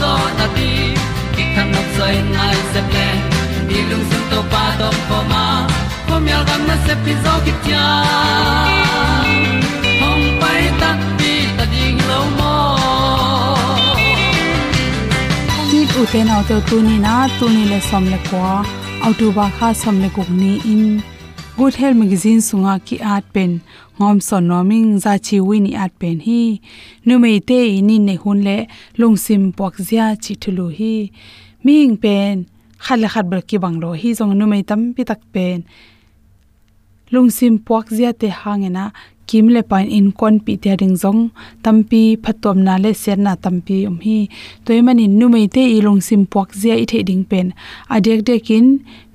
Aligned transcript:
zo 0.00 0.12
na 0.38 0.46
ti 0.56 0.70
ki 1.34 1.44
kan 1.54 1.66
nok 1.74 1.88
sai 1.96 2.14
nai 2.36 2.56
se 2.72 2.80
ple 2.90 3.06
ni 3.68 3.78
lung 3.90 4.04
sun 4.10 4.22
to 4.30 4.38
pa 4.52 4.64
to 4.80 4.88
pa 5.08 5.18
ma. 5.32 5.44
Ko 6.08 6.14
mi 6.24 6.30
al 6.38 6.44
gam 6.48 6.62
na 6.68 6.76
se 6.86 6.94
pi 7.04 7.12
zo 7.24 7.34
ki 7.44 7.52
tia 7.64 7.86
hom 10.00 10.20
pai 10.40 10.62
ta 10.80 10.90
ti 11.18 11.32
ta 11.56 11.64
ding 11.74 11.98
lo 12.10 12.20
mo 12.38 12.54
ti 15.70 15.80
u 16.00 16.02
te 16.12 16.20
na 16.28 16.36
to 16.48 16.56
tu 16.68 16.76
ni 16.88 16.96
na, 17.06 17.14
tu 17.38 17.44
ni 17.54 17.62
le 17.72 17.78
som 17.88 18.04
le 18.12 18.18
kwa 18.28 18.50
autu 19.06 19.26
ba 19.36 19.46
kha 19.56 19.68
som 19.82 19.96
le 20.02 20.08
kok 20.16 20.28
ni 20.40 20.52
in 20.74 20.84
good 21.56 21.74
health 21.80 21.96
magazine 21.96 22.40
sunga 22.44 22.72
ki 22.84 22.96
art 23.00 23.24
pen, 23.32 23.52
ngom 23.98 24.20
son 24.20 24.44
noming, 24.48 24.98
za 25.00 25.16
chi 25.26 25.36
wi 25.40 25.72
art 25.74 25.94
pen 25.98 26.20
hi. 26.20 26.60
Nu 27.06 27.18
mei 27.18 27.38
te 27.40 27.80
ni 27.80 27.96
ne 27.98 28.14
hun 28.22 28.42
le 28.44 28.56
lungsim 28.98 29.44
pok 29.56 29.74
zia 29.88 30.06
chi 30.24 30.34
thulu 30.42 30.66
hi. 30.78 31.10
Ming 31.64 31.96
pen, 31.96 32.44
khat 32.84 32.98
le 33.00 33.08
khat 33.08 33.26
bal 33.30 33.40
ki 33.48 33.56
bang 33.62 33.76
lo 33.82 33.90
hi 34.00 34.12
jong 34.18 34.34
nu 34.38 34.46
mei 34.52 34.62
tam 34.68 34.80
pi 34.94 35.02
tak 35.10 35.20
pen. 35.32 35.64
Lungsim 37.12 37.54
pok 37.68 37.86
zia 37.96 38.10
te 38.12 38.28
hangena 38.40 38.84
kim 39.26 39.48
le 39.54 39.62
pain 39.70 39.88
in 39.98 40.08
kon 40.18 40.36
pi 40.44 40.52
te 40.62 40.76
ring 40.80 40.96
jong 41.02 41.22
tampi 41.64 42.02
phatom 42.24 42.58
na 42.66 42.74
le 42.84 42.90
ser 43.02 43.16
na 43.16 43.32
tampi 43.44 43.78
um 43.90 43.96
hi. 44.04 44.18
Toy 44.64 44.80
mani 44.86 45.06
nu 45.08 45.26
mei 45.34 45.46
te 45.54 45.62
i 45.76 45.80
lungsim 45.86 46.22
pok 46.32 46.48
zia 46.60 46.74
i 46.82 46.84
the 46.90 47.02
ding 47.08 47.24
pen. 47.30 47.46
Adek 47.94 48.20
dekin 48.28 48.66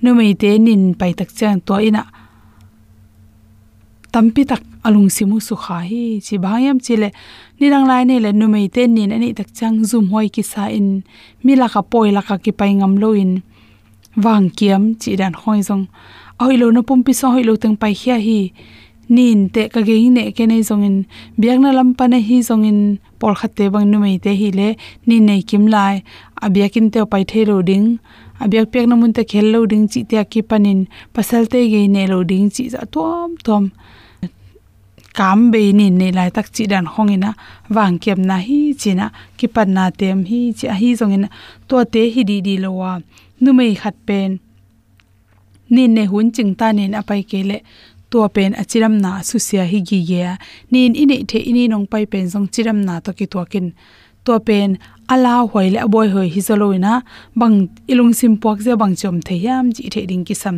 nu 0.02 0.10
mei 0.20 0.34
te 0.42 0.50
nin 0.66 0.84
pai 1.00 1.12
tak 1.20 1.30
chang 1.38 1.62
to 1.68 1.76
ina 1.90 2.04
tampi 4.14 4.44
tak 4.52 4.62
alung 4.84 5.10
simu 5.16 5.38
su 5.48 5.56
kha 5.64 5.78
hi 5.90 6.04
chi 6.26 6.36
bhayam 6.44 6.78
chile 6.86 7.10
nirang 7.60 7.86
lai 7.92 8.04
ne 8.10 8.16
le 8.24 8.30
nu 8.40 8.46
mei 8.54 8.68
te 8.76 8.84
nin 8.96 9.12
ani 9.16 9.30
tak 9.38 9.50
chang 9.58 9.78
zum 9.90 10.06
hoi 10.12 10.28
ki 10.36 10.44
sa 10.52 10.64
in 10.78 10.90
mila 11.46 11.68
ka 11.74 11.82
poi 11.92 12.10
la 12.16 12.22
ka 12.28 12.36
ki 12.44 12.52
pai 12.60 12.72
ngam 12.80 12.94
lo 13.02 13.10
in 13.24 13.34
wang 14.24 14.50
kiam 14.58 14.84
chi 15.02 15.16
dan 15.16 15.34
hoi 15.42 15.62
zong. 15.62 15.86
Oi 16.44 16.58
lo 16.62 16.68
na 16.72 16.82
pumpi 16.88 17.14
so 17.20 17.28
hoi 17.34 17.44
lo 17.44 17.54
teng 17.56 17.78
pai 17.82 17.94
khia 18.02 18.18
hi 18.28 18.40
nin 19.16 19.40
te 19.54 19.62
ka 19.74 19.80
ge 19.88 19.96
ne 20.16 20.24
ke 20.36 20.44
nei 20.52 20.62
zong 20.70 20.84
in. 20.90 20.98
Biak 21.40 21.60
na 21.64 21.70
lam 21.78 21.90
pa 21.98 22.06
na 22.08 22.18
hi 22.28 22.38
zong 22.50 22.66
in 22.72 22.80
por 23.20 23.34
khate 23.40 23.66
bang 23.74 23.88
nu 23.92 23.98
mei 24.04 24.18
te 24.24 24.32
hi 24.40 24.50
le 24.60 24.70
ni 25.08 25.18
nei 25.28 25.42
kim 25.50 25.64
lai. 25.74 26.04
Abiakin 26.44 26.92
te 26.94 27.00
pai 27.12 27.24
the 27.24 27.46
lo 27.46 27.62
ding. 27.62 27.88
Abyak 28.44 28.72
pek 28.72 28.86
na 28.88 28.96
mun 28.96 29.14
te 29.14 29.24
khel 29.32 29.48
lo 29.54 29.66
ding 29.72 29.88
chi 29.92 30.04
te 30.10 30.24
ki 30.32 30.42
panin. 30.50 30.80
Pasal 31.14 31.44
te 31.52 31.60
ge 31.72 31.82
ne 31.88 32.08
lo 32.12 32.24
ding 32.24 32.50
chi 32.56 32.64
za 32.74 32.82
tom 32.94 33.30
tom 33.46 33.72
kam 35.18 35.40
be 35.52 35.62
ni 35.80 35.86
ne 36.00 36.08
lai 36.18 36.30
tak 36.36 36.48
chi 36.56 36.64
dan 36.72 36.86
hongina, 36.94 37.30
wang 37.76 37.96
kem 38.04 38.20
na 38.30 38.38
hi 38.48 38.60
china 38.82 39.06
ki 39.38 39.48
pan 39.56 39.70
na 39.76 39.84
tem 40.00 40.20
hi 40.30 40.40
chi 40.58 40.68
hi 40.80 40.90
zongin 41.00 41.26
to 41.68 41.78
te 41.94 42.02
hi 42.14 42.22
di 42.30 42.38
di 42.48 42.54
lowa 42.64 42.92
nu 43.42 43.50
mei 43.58 43.74
khat 43.82 43.96
pen. 44.08 44.32
Ni 45.74 45.84
ne 45.96 46.04
hun 46.12 46.28
ching 46.36 46.54
ta 46.60 46.68
nen 46.78 46.92
apai 47.00 47.22
kele 47.32 47.58
to 48.12 48.18
pen 48.36 48.52
achiram 48.62 48.96
na 49.04 49.12
su 49.28 49.38
sia 49.48 49.64
hi 49.72 49.80
gi 49.90 50.00
ye 50.12 50.24
nin 50.72 50.92
ini 51.02 51.18
the 51.30 51.40
ini 51.50 51.64
nong 51.72 51.88
pai 51.92 52.06
pen 52.12 52.26
zong 52.34 52.48
chiram 52.54 52.80
na 52.88 52.94
to 53.06 53.12
ki 53.18 53.26
to 53.34 53.42
kin. 53.52 53.68
To 54.26 54.34
pen 54.48 54.70
ala 55.14 55.34
hoi 55.52 55.68
le 55.74 55.80
aboy 55.86 56.08
hoi 56.14 56.28
hi 56.34 56.42
zalo 56.48 56.68
ina 56.78 56.94
bang 57.40 57.56
ilung 57.92 58.14
sim 58.20 58.34
puak 58.42 58.58
je 58.66 58.74
bang 58.82 58.94
chom 59.02 59.18
the 59.28 59.36
yam 59.46 59.66
ji 59.76 59.84
the 59.94 60.02
ding 60.10 60.24
ki 60.28 60.36
sam 60.44 60.58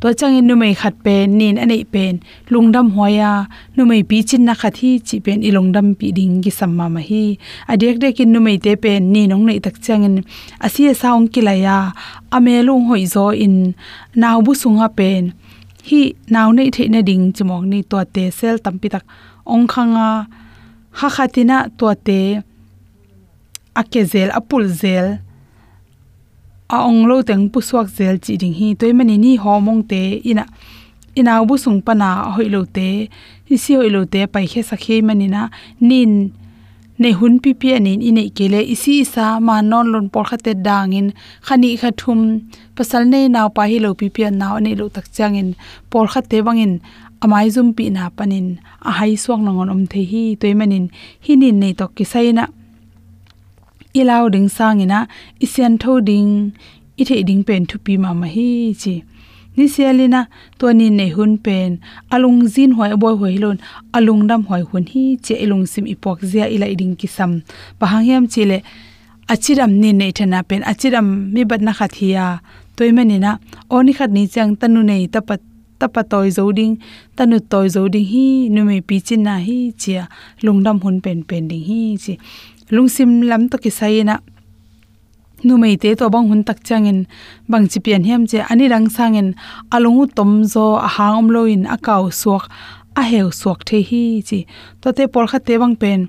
to 0.00 0.08
chang 0.18 0.36
in 0.38 0.46
numei 0.48 0.72
khat 0.80 0.94
pe 1.04 1.14
nin 1.38 1.56
ane 1.62 1.78
pen 1.92 2.14
lungdam 2.52 2.86
hoya 2.96 3.32
numei 3.76 4.02
pi 4.10 4.16
chin 4.28 4.42
na 4.48 4.54
khathi 4.60 4.90
chi 5.06 5.16
pen 5.24 5.38
ilungdam 5.48 5.86
pi 5.98 6.06
ding 6.18 6.34
ki 6.44 6.50
sam 6.58 6.70
ma 6.78 6.86
ma 6.94 7.00
hi. 7.08 7.24
Adek 7.72 7.96
de 8.02 8.08
kin 8.16 8.32
numei 8.34 8.56
te 8.64 8.72
pen, 8.82 9.12
ni 9.12 9.22
nong 9.30 9.44
nei 9.48 9.58
tak 9.64 9.76
chang 9.84 10.04
in 10.08 10.16
asi 10.64 10.82
saung 11.00 11.28
kilaya 11.32 11.76
amelung 12.36 12.84
hoi 12.88 13.04
zo 13.14 13.24
in 13.44 13.56
naw 14.20 14.36
bu 14.44 14.52
sunga 14.62 14.88
pen. 14.98 15.22
Hi 15.88 16.00
naw 16.34 16.48
nei 16.56 16.68
the 16.74 16.84
na 16.88 17.00
ding 17.08 17.24
chimong 17.36 17.64
ni 17.72 17.78
to 17.90 17.98
te 18.14 18.24
sel 18.38 18.56
tampi 18.64 18.88
tak 18.94 19.04
ong 19.54 19.66
khanga, 19.72 20.08
ha 20.98 21.08
khatina 21.16 21.58
to 21.78 21.86
te 22.06 22.20
akezel 23.74 24.30
apul 24.30 24.68
zel. 24.68 25.18
A 26.70 26.86
ong 26.86 27.06
lo 27.10 27.22
teng 27.22 27.50
pu 27.52 27.58
suak 27.60 27.88
zel 27.90 28.18
chi 28.22 28.36
ding 28.36 28.54
hi. 28.54 28.74
Toy 28.78 28.92
mani 28.92 29.18
ni 29.18 29.36
homong 29.36 29.82
te, 29.90 30.20
ina 30.30 30.44
ina 31.18 31.42
bu 31.44 31.58
sung 31.58 31.82
pana 31.82 32.30
hoi 32.34 32.48
lo 32.54 32.62
te. 32.64 33.08
Hi 33.48 33.56
si 33.56 33.74
hoi 33.74 33.90
lo 33.90 34.04
te, 34.04 34.26
pai 34.26 34.46
khe 34.46 34.62
sakhe 34.62 35.02
mani 35.02 35.26
na. 35.26 35.50
Nin 35.80 36.32
nei 37.00 37.12
hun 37.18 37.40
pi 37.42 37.50
pi 37.60 37.68
anin 37.78 38.02
ine 38.08 38.28
kele 38.36 38.60
isi 38.74 39.04
sa 39.04 39.40
ma 39.40 39.62
non 39.70 39.86
lon 39.92 40.06
por 40.12 40.24
khate 40.30 40.52
dangin 40.66 41.08
khani 41.46 41.70
kha 41.80 41.90
thum, 42.00 42.20
pasal 42.76 43.02
nei 43.12 43.26
naw 43.34 43.48
pa 43.56 43.62
hi 43.70 43.78
lo 43.84 43.90
pi 44.00 44.06
pi 44.14 44.22
naw 44.30 44.54
nei 44.64 44.74
lo 44.80 44.86
tak 44.94 45.06
changin 45.16 45.48
por 45.90 46.06
khate 46.12 46.38
bangin 46.46 46.74
amai 47.24 47.48
zum 47.54 47.68
pi 47.76 47.84
na 47.96 48.02
panin 48.16 48.46
a 48.88 48.90
hai 48.98 49.12
suak 49.24 49.40
nangon 49.42 49.72
om 49.74 49.82
the 49.92 50.00
hi. 50.10 50.24
Toy 50.40 50.54
manin 50.60 50.86
hinin 51.24 51.56
nei 51.62 51.72
to 51.78 51.86
ki 51.96 52.04
saina 53.92 54.02
ilaw 54.02 54.30
ding 54.30 54.48
sang 54.48 54.78
sangina 54.78 55.08
isian 55.40 55.78
tho 55.78 56.00
ding 56.00 56.52
i 56.98 57.04
the 57.04 57.22
ding 57.24 57.42
pen 57.44 57.66
thu 57.66 57.78
pi 57.78 57.96
ma 57.96 58.12
ma 58.14 58.26
hi 58.26 58.74
chi. 58.82 59.02
Ni 59.56 59.66
sialina 59.66 60.26
to 60.58 60.72
ni 60.72 60.90
ne 60.90 61.10
hun 61.10 61.38
pen, 61.38 61.80
alung 62.10 62.46
zin 62.46 62.72
hoi 62.72 62.94
boy 62.94 63.16
hoi 63.16 63.36
lon, 63.42 63.58
alung 63.92 64.28
dam 64.28 64.42
hoi 64.48 64.62
hun 64.70 64.84
hi 64.92 65.16
che 65.24 65.34
ilung 65.44 65.66
sim 65.66 65.86
ipok 65.86 66.18
zia 66.22 66.46
ila 66.54 66.66
iding 66.66 66.94
kisam. 66.96 67.16
Sam 67.16 67.42
bahang 67.80 68.06
yam 68.06 68.28
chile 68.28 68.62
achiram 69.28 69.72
ni 69.82 69.92
ne 69.92 70.12
thana 70.12 70.42
pen, 70.42 70.62
achiram 70.62 71.32
mi 71.32 71.42
bat 71.44 71.60
na 71.60 71.72
khathia 71.72 72.40
toimani 72.76 73.18
na 73.18 73.38
oni 73.70 73.92
khat 73.92 74.10
ni 74.10 74.22
chang 74.34 74.52
tanu 74.60 74.80
nei 74.90 75.08
tapat 75.14 75.40
tapa 75.80 76.02
toy 76.04 76.28
zoding 76.36 76.74
tanu 77.16 77.36
toy 77.50 77.66
zoding 77.74 78.06
hi, 78.12 78.48
nu 78.54 78.60
me 78.68 78.76
na 79.26 79.34
hi 79.46 79.72
chia 79.80 80.02
lungdam 80.44 80.78
hun 80.82 80.96
pen 81.04 81.18
pen 81.28 81.48
ding 81.50 81.64
hi 81.68 81.80
chi 82.04 82.14
lungsim 82.74 83.10
lam 83.30 83.42
to 83.50 83.56
ki 83.62 83.70
saina 83.78 84.14
nu 85.46 85.54
mei 85.62 85.76
te 85.82 85.94
to 85.98 86.06
bang 86.14 86.26
hun 86.30 86.42
tak 86.48 86.58
changin 86.68 87.00
bang 87.50 87.66
chi 87.70 87.78
pian 87.84 88.02
hem 88.08 88.22
che 88.30 88.38
ani 88.50 88.66
rang 88.72 88.88
sangin 88.96 89.28
alungu 89.74 90.04
tom 90.16 90.32
zo 90.52 90.64
a 90.86 90.88
hangom 90.96 91.28
loin 91.34 91.62
a 91.74 91.76
kaw 91.86 92.02
suak 92.22 92.44
a 93.00 93.02
heu 93.10 93.28
suak 93.40 93.60
the 93.68 93.78
hi 93.88 94.02
chi. 94.28 94.38
To 94.80 94.88
te 94.96 95.04
por 95.12 95.26
kha 95.30 95.38
te 95.46 95.54
bang 95.62 95.76
pen, 95.82 96.00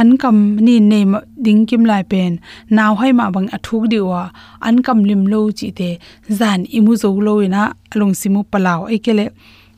an 0.00 0.10
kam 0.22 0.56
ni 0.66 0.74
nei 0.90 1.04
ding 1.44 1.62
kim 1.68 1.82
lai 1.90 2.02
pen, 2.10 2.32
naw 2.76 2.92
hai 3.00 3.12
ma 3.18 3.30
bang 3.34 3.48
athuk 3.56 3.84
diwa 3.92 4.22
an 4.66 4.76
kam 4.86 4.98
lim 5.08 5.22
lo 5.32 5.40
chi 5.58 5.68
te, 5.78 5.90
zan 6.38 6.60
imu 6.76 6.92
zo 7.02 7.08
lo 7.26 7.34
ina 7.46 7.62
alung 7.92 8.14
simu 8.20 8.40
palaw 8.52 8.80
ekele 8.94 9.26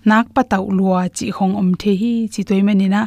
nak 0.08 0.26
pataw 0.34 0.64
lua 0.78 1.00
chi 1.16 1.26
hong 1.36 1.54
om 1.60 1.70
the 1.80 1.92
hi 2.00 2.12
chi 2.32 2.42
toimani 2.48 2.88
na 2.94 3.00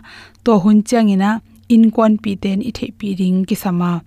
to 0.44 0.52
hun 0.64 0.78
changina 0.90 1.30
in 1.70 1.92
kwan 1.92 2.18
pi 2.24 2.36
ten 2.36 2.60
i 2.62 2.72
the 2.72 2.92
pi 2.92 3.16
ring 3.20 3.46
ki 3.46 3.56
sama 3.56 4.02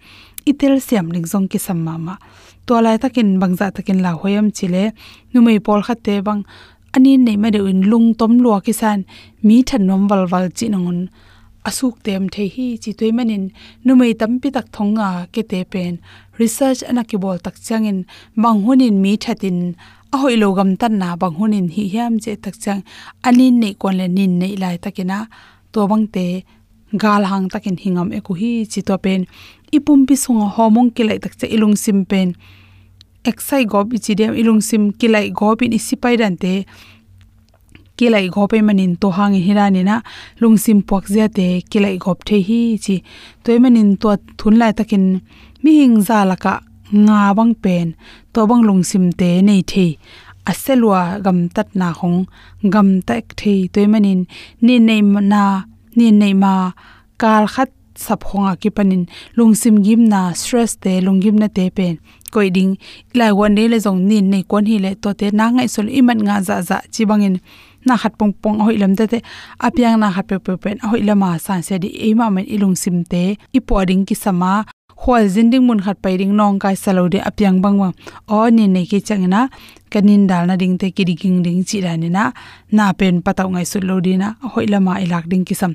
itel 0.46 0.74
siam 0.86 1.06
ling 1.14 1.26
zong 1.32 1.48
ki 1.50 1.58
sama 1.58 1.94
ma. 1.98 2.14
To 2.66 2.80
lai 2.84 2.96
takin 2.98 3.38
bangza 3.40 3.70
takin 3.76 4.02
la 4.02 4.12
hoyam 4.20 4.50
chile, 4.56 4.92
numei 5.32 5.58
pol 5.66 5.80
khatte 5.86 6.14
bang 6.26 6.42
ani 6.94 7.16
nei 7.16 7.36
ma 7.36 7.48
de 7.50 7.60
un 7.70 7.80
lung 7.90 8.14
tom 8.18 8.32
lua 8.42 8.60
ki 8.60 8.72
san 8.72 9.04
mi 9.46 9.62
than 9.68 9.86
nom 9.86 10.02
wal 10.10 10.24
wal 10.32 10.46
chi 10.56 10.66
nongun 10.68 11.00
asuk 11.68 11.94
tem 12.04 12.28
the 12.34 12.44
hi 12.54 12.66
chi 12.82 12.90
toy 12.98 13.10
manin, 13.16 13.44
numei 13.84 14.12
tampi 14.20 14.48
tak 14.56 14.66
thonga 14.74 15.08
ke 15.32 15.42
te 15.50 15.58
pen. 15.72 15.94
Research 16.38 16.80
ana 16.90 17.02
ki 17.10 17.16
bol 17.22 17.38
tak 17.44 17.56
changin 17.66 17.98
bang 18.42 18.58
hunin 18.64 18.96
mi 19.04 19.12
thatin. 19.16 19.58
A 20.14 20.16
hoi 20.22 20.36
lo 20.42 20.48
gam 20.54 20.70
tan 20.80 20.94
na 21.00 21.08
bang 21.22 21.34
hunin 21.38 21.66
hi 21.74 21.82
hiam 21.92 22.12
je 22.24 22.32
tak 22.44 22.54
chang 22.62 22.80
ani 23.28 23.46
nei 23.50 23.74
kon 23.80 23.94
le 24.00 24.06
nin 24.16 24.32
nei 24.40 24.54
lai 24.62 24.76
takina. 24.84 25.18
To 25.72 25.80
bang 25.90 26.06
te 26.14 26.26
gal 26.94 27.24
hang 27.24 27.48
takin 27.48 27.76
hingam 27.76 28.12
e 28.14 28.20
hi 28.40 28.64
chi 28.64 28.80
to 28.80 28.96
pen. 28.98 29.26
Ipum 29.72 30.06
pi 30.06 30.14
sunga 30.14 30.46
homong 30.56 30.90
kilai 30.94 31.18
tak 31.20 31.34
che 31.38 31.46
ilung 31.46 31.76
sim 31.76 32.04
pen. 32.04 32.34
Exai 33.24 33.66
gob 33.66 33.92
ichi 33.92 34.14
dem 34.14 34.34
ilung 34.34 34.62
sim 34.62 34.92
kilai 34.92 35.32
gob 35.32 35.62
in 35.62 35.72
isipai 35.72 36.16
dan 36.16 36.36
te. 36.36 36.64
Kilai 37.98 38.30
gob 38.30 38.50
pe 38.50 38.60
manin 38.62 38.96
to 38.96 39.10
hang 39.10 39.34
e 39.34 39.40
hirani 39.46 39.82
na 39.84 40.00
lung 40.40 40.56
sim 40.64 40.78
pok 40.88 41.04
zia 41.12 41.28
te 41.28 41.46
kilai 41.70 41.98
gob 41.98 42.18
the 42.24 42.38
hi 42.48 42.78
chi 42.84 42.96
toy 43.42 43.56
e 43.56 43.58
manin 43.58 43.96
to 44.00 44.08
thun 44.38 44.54
lai 44.60 44.72
takin 44.78 45.20
mi 45.62 45.70
hing 45.80 45.96
za 46.06 46.18
laka 46.30 46.54
nga 46.92 47.34
bang 47.36 47.54
pen. 47.62 47.88
To 48.32 48.46
bang 48.46 48.62
lung 48.68 48.82
sim 48.90 49.06
te 49.20 49.42
nei 49.42 49.62
the 49.70 49.86
aselwa 50.50 51.00
gam 51.24 51.38
tat 51.54 51.68
na 51.74 51.88
khong 51.98 52.18
gam 52.72 52.88
tak 53.08 53.24
the 53.40 53.54
toy 53.72 53.84
e 53.86 53.90
manin 53.92 54.20
ni 54.64 54.74
nei 54.78 55.02
na 55.02 55.42
ni 55.96 56.06
nei 56.20 56.34
ma 56.42 56.52
kal 57.20 57.44
khat 57.54 57.70
sap 58.04 58.20
khonga 58.28 58.52
ki 58.60 58.70
panin 58.76 59.02
lungsim 59.36 59.76
gim 59.84 60.00
na 60.12 60.20
stress 60.40 60.72
te 60.82 60.92
lungim 61.06 61.36
na 61.42 61.48
te 61.56 61.64
pen 61.76 61.94
koi 62.32 62.48
ding 62.56 62.72
lai 63.18 63.32
wan 63.38 63.54
de 63.56 63.64
le 63.72 63.78
jong 63.84 64.00
nin 64.08 64.24
nei 64.32 64.44
kon 64.50 64.64
hi 64.70 64.76
le 64.84 64.90
to 65.02 65.10
te 65.20 65.26
na 65.38 65.44
ngai 65.54 65.68
sol 65.74 65.88
iman 65.98 66.18
nga 66.26 66.36
za 66.48 66.56
za 66.68 66.78
chi 66.92 67.02
bangin 67.10 67.36
na 67.86 67.94
khat 68.00 68.12
pong 68.18 68.32
pong 68.42 68.58
hoi 68.64 68.76
lam 68.82 68.92
te 68.98 69.04
te 69.12 69.18
apyang 69.66 69.96
na 70.02 70.08
khat 70.14 70.26
pe 70.30 70.36
pe 70.46 70.52
pen 70.62 70.76
hoi 70.88 71.02
lama 71.08 71.30
san 71.44 71.60
se 71.66 71.74
di 71.82 71.90
e 72.06 72.08
ma 72.18 72.26
men 72.34 72.46
ilung 72.54 72.76
sim 72.82 72.96
te 73.12 73.22
ipo 73.58 73.74
ding 73.88 74.04
ki 74.08 74.14
sama 74.24 74.52
khwal 75.00 75.24
jinding 75.34 75.64
mun 75.66 75.80
khat 75.84 75.96
pai 76.02 76.16
ring 76.20 76.34
nong 76.38 76.58
kai 76.62 76.74
salo 76.74 77.08
de 77.12 77.18
apyang 77.28 77.58
bangwa 77.64 77.88
o, 78.28 78.48
ni 78.56 78.64
nei 78.74 78.86
ki 78.90 78.98
changna 79.08 79.40
kanin 79.92 80.26
dal 80.30 80.44
na 80.48 80.56
ding 80.56 80.76
te 80.80 80.90
ki 80.96 81.04
ding 81.04 81.42
ding 81.46 81.62
chi 81.68 81.80
ra 81.84 81.92
ni 81.96 82.08
na 82.16 82.32
na 82.76 82.92
pen 82.98 83.22
pataw 83.26 83.48
ngai 83.52 83.66
su 83.70 83.78
lo 83.88 84.00
di 84.00 84.16
na, 84.16 84.28
hoi 84.52 84.66
lama 84.72 84.92
ilak 85.04 85.24
ding 85.30 85.44
ki 85.48 85.54
sam 85.60 85.72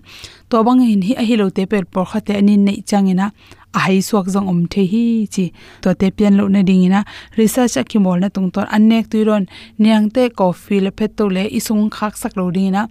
to 0.50 0.64
bang 0.66 0.82
hin 0.90 1.02
hi 1.08 1.14
a 1.22 1.24
hi 1.30 1.36
lo 1.42 1.48
te 1.50 1.64
per 1.72 1.86
por 1.94 2.06
kha 2.12 2.20
te 2.28 2.34
ani 2.42 2.56
nei 2.58 2.80
changena 2.90 3.28
a 3.74 3.80
hai 3.80 4.00
suak 4.08 4.28
jong 4.34 4.48
om 4.52 4.60
the 4.68 4.84
hi 4.92 5.04
chi. 5.34 5.46
To 5.82 5.94
te 5.94 6.12
pian 6.12 6.38
lo 6.38 6.48
na 6.48 6.62
ding 6.70 6.84
ina, 6.88 7.04
research 7.38 7.78
a 7.78 7.84
ki 7.84 8.00
mol 8.00 8.20
na 8.20 8.30
tung 8.30 8.52
tor 8.52 8.68
anek 8.76 9.10
tu 9.12 9.24
ron, 9.28 9.46
niang 9.80 10.12
te 10.16 10.30
coffee 10.30 10.82
le 10.86 10.92
phet 10.98 11.16
to 11.18 11.26
le 11.36 11.44
isung 11.58 11.90
khak 11.90 12.18
sak 12.22 12.36
lo 12.38 12.52
ding 12.52 12.68
ina, 12.72 12.88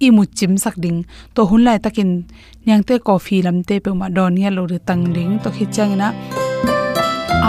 i 0.00 0.10
mu 0.10 0.24
chim 0.26 0.58
sak 0.58 0.74
ding. 0.84 1.06
To 1.34 1.46
hun 1.46 1.64
lai 1.64 1.78
takin 1.78 2.10
nyang 2.66 2.82
te 2.82 2.98
coffee 2.98 3.42
lam 3.42 3.56
te 3.68 3.76
pe 3.84 3.90
ma 4.00 4.06
don 4.16 4.36
ya 4.42 4.50
lo 4.56 4.62
ri 4.70 4.78
tang 4.88 5.04
ling 5.14 5.32
to 5.44 5.48
khi 5.56 5.64
chang 5.76 5.92
na 6.00 6.08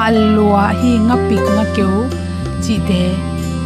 alwa 0.03 0.63
hi 0.79 0.91
nga 1.07 1.15
pik 1.27 1.45
nga 1.55 1.65
keu 1.75 1.95
chi 2.63 2.75
te 2.88 3.01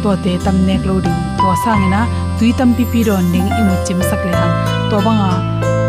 to 0.02 0.10
te 0.24 0.32
tam 0.44 0.56
nek 0.66 0.82
lo 0.88 0.94
ding 1.06 1.20
to 1.38 1.50
sang 1.64 1.84
na 1.92 2.00
tui 2.38 2.50
tam 2.58 2.70
pi 2.76 2.84
pi 2.92 3.00
ron 3.08 3.24
ding 3.32 3.48
i 3.58 3.62
mu 3.68 3.74
chim 3.86 4.00
sak 4.10 4.22
le 4.28 4.36
hang 4.42 4.54
to 4.90 4.96
banga 5.06 5.30
à, 5.34 5.38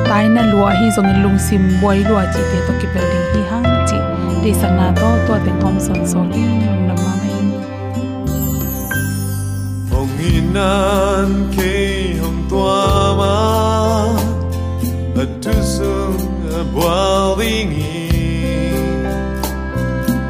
tai 0.09 0.25
na 0.35 0.41
lua 0.51 0.69
hi 0.79 0.87
zong 0.95 1.11
lung 1.23 1.37
sim 1.45 1.63
boi 1.81 1.99
lua 2.09 2.23
chi 2.33 2.41
te 2.51 2.57
to 2.67 2.73
ki 2.81 2.87
pel 2.93 3.05
ding 3.11 3.27
hi 3.33 3.41
hang 3.51 3.69
chi 3.87 3.97
de 4.43 4.51
sang 4.61 4.75
na 4.79 4.87
to 5.01 5.09
to 5.27 5.33
te 5.45 5.51
thom 5.61 5.75
son 5.85 6.01
so 6.11 6.19
ki 6.33 6.43
lung 6.65 6.81
nam 6.87 6.97
ma 7.05 7.13
mai 7.21 7.33
hong 9.91 10.13
inan 10.33 11.29
ke 11.55 12.00
sung 16.61 16.67
a 16.67 16.73
boiling 16.73 17.73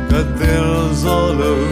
ka 0.10 0.22
tel 0.40 1.71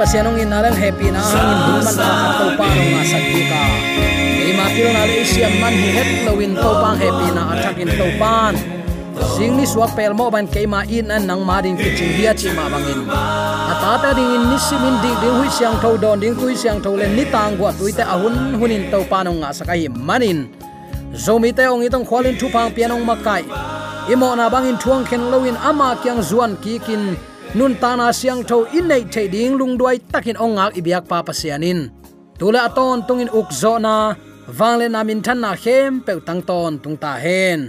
pasianong 0.00 0.40
in 0.40 0.48
nalang 0.48 0.72
happy 0.72 1.12
na 1.12 1.20
in 1.20 1.58
dun 1.68 1.80
man 1.84 1.92
ka 1.92 2.08
to 2.40 2.46
pa 2.56 2.66
no 2.72 2.82
nga 2.88 3.02
sakti 3.04 3.42
ka 3.52 3.62
ei 4.40 4.52
ma 4.56 4.66
pil 4.72 4.88
na 4.96 5.02
le 5.04 5.20
siam 5.28 5.52
man 5.60 5.76
hi 5.76 5.88
het 5.92 6.10
lowin 6.24 6.56
to 6.56 6.70
pang 6.80 6.96
happy 6.96 7.28
na 7.36 7.42
attack 7.52 7.76
in 7.84 7.90
to 8.00 8.08
pan 8.16 8.56
sing 9.36 9.60
ni 9.60 9.68
suak 9.68 9.92
pel 9.92 10.16
mo 10.16 10.32
ban 10.32 10.48
ke 10.48 10.64
ma 10.64 10.80
in 10.88 11.12
an 11.12 11.28
nang 11.28 11.44
ma 11.44 11.60
ding 11.60 11.76
ki 11.76 11.92
chi 12.00 12.06
hia 12.16 12.32
chi 12.32 12.48
ma 12.56 12.64
bangin 12.72 13.04
ata 13.72 13.92
ta 14.00 14.10
ding 14.16 14.32
in 14.40 14.48
nisimin 14.48 14.96
ding 15.04 15.18
ding 15.20 15.36
hui 15.36 15.52
siang 15.52 15.76
tho 15.84 16.00
don 16.00 16.16
ding 16.16 16.32
tui 16.40 16.56
siang 16.56 16.80
tho 16.80 16.96
le 16.96 17.04
ni 17.04 17.28
tang 17.28 17.60
gwa 17.60 17.68
tuite 17.76 18.00
ahun 18.00 18.56
hunin 18.56 18.88
to 18.88 19.04
pa 19.04 19.20
no 19.20 19.36
nga 19.44 19.52
sakai 19.52 19.84
manin. 19.92 20.48
Zomi 21.12 21.50
te 21.52 21.66
ong 21.66 21.84
itong 21.84 22.06
khwalin 22.08 22.38
thu 22.40 22.48
pang 22.54 22.70
pianong 22.72 23.04
makai. 23.04 23.42
Imo 24.08 24.32
na 24.38 24.46
bangin 24.48 24.80
thuang 24.80 25.04
khen 25.04 25.28
loin 25.28 25.58
ama 25.60 25.92
kyang 26.02 26.22
zuan 26.24 26.56
ki 26.62 26.78
kin 26.86 27.18
nun 27.58 27.74
tana 27.82 28.08
siang 28.18 28.42
tho 28.48 28.58
in 28.78 28.86
nei 28.90 29.02
thei 29.12 29.26
ding 29.34 29.54
lung 29.60 29.74
duai 29.78 29.98
takin 30.12 30.38
ongak 30.44 30.72
ibiak 30.78 31.04
pa 31.10 31.18
pasianin 31.26 31.80
tula 32.38 32.60
aton 32.68 32.98
tungin 33.06 33.30
ukzo 33.40 33.74
na 33.86 34.14
wangle 34.58 34.86
na 34.90 35.00
min 35.08 35.20
than 35.26 35.38
na 35.40 35.50
hem 35.62 36.00
pe 36.06 36.12
tang 36.26 36.42
ton 36.48 36.78
tung 36.82 36.96
ta 37.02 37.12
hen. 37.24 37.60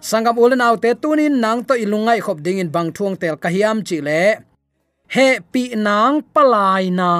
Sangam 0.00 0.36
ulen 0.42 0.64
autte 0.66 0.90
tunin 1.02 1.34
nang 1.44 1.60
to 1.66 1.74
ilungai 1.74 2.20
khop 2.24 2.38
ding 2.44 2.58
in 2.62 2.70
bang 2.74 2.90
thuang 2.96 3.16
tel 3.20 3.36
kahiam 3.42 3.78
chi 3.86 3.98
le. 4.06 4.22
He 5.14 5.28
pi 5.52 5.62
nang 5.86 6.22
palai 6.34 6.84
na. 6.98 7.12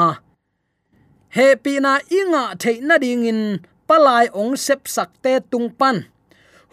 He 1.37 1.47
pi 1.65 1.73
na 1.85 1.93
inga 2.19 2.45
thei 2.63 2.77
na 2.89 2.95
ding 3.05 3.25
in 3.31 3.41
palai 3.89 4.25
ong 4.41 4.55
sep 4.65 4.81
sak 4.95 5.11
te 5.23 5.33
tung 5.51 5.69
pan 5.79 5.97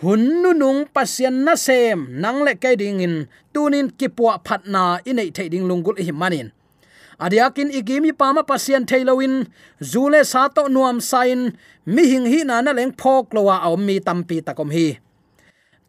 hun 0.04 0.44
nu 0.44 0.52
nung 0.52 0.84
pasien 0.92 1.48
na 1.48 1.56
sem, 1.56 2.12
nang 2.20 2.44
le 2.44 2.60
ke 2.60 2.76
ding 2.76 3.00
in 3.00 3.16
tunin 3.56 3.88
kipua 3.88 4.36
phatna 4.44 5.00
inei 5.08 5.32
thei 5.32 5.48
ding 5.48 5.64
lungul 5.64 5.96
hi 5.96 6.12
manin. 6.12 6.52
Adiakin 7.24 7.72
igimi 7.72 8.12
pama 8.12 8.44
pasien 8.44 8.84
thailoin 8.84 9.48
zule 9.80 10.22
sa 10.28 10.52
to 10.52 10.68
nuam 10.68 11.00
sain 11.00 11.56
mi 11.88 12.04
hing 12.12 12.28
hi 12.28 12.44
na 12.44 12.60
na 12.60 12.76
leng 12.76 12.92
phok 13.00 13.32
lowa 13.32 13.64
aw 13.64 13.80
mi 13.80 13.96
tampi 14.04 14.44
takom 14.44 14.70
hi. 14.76 15.00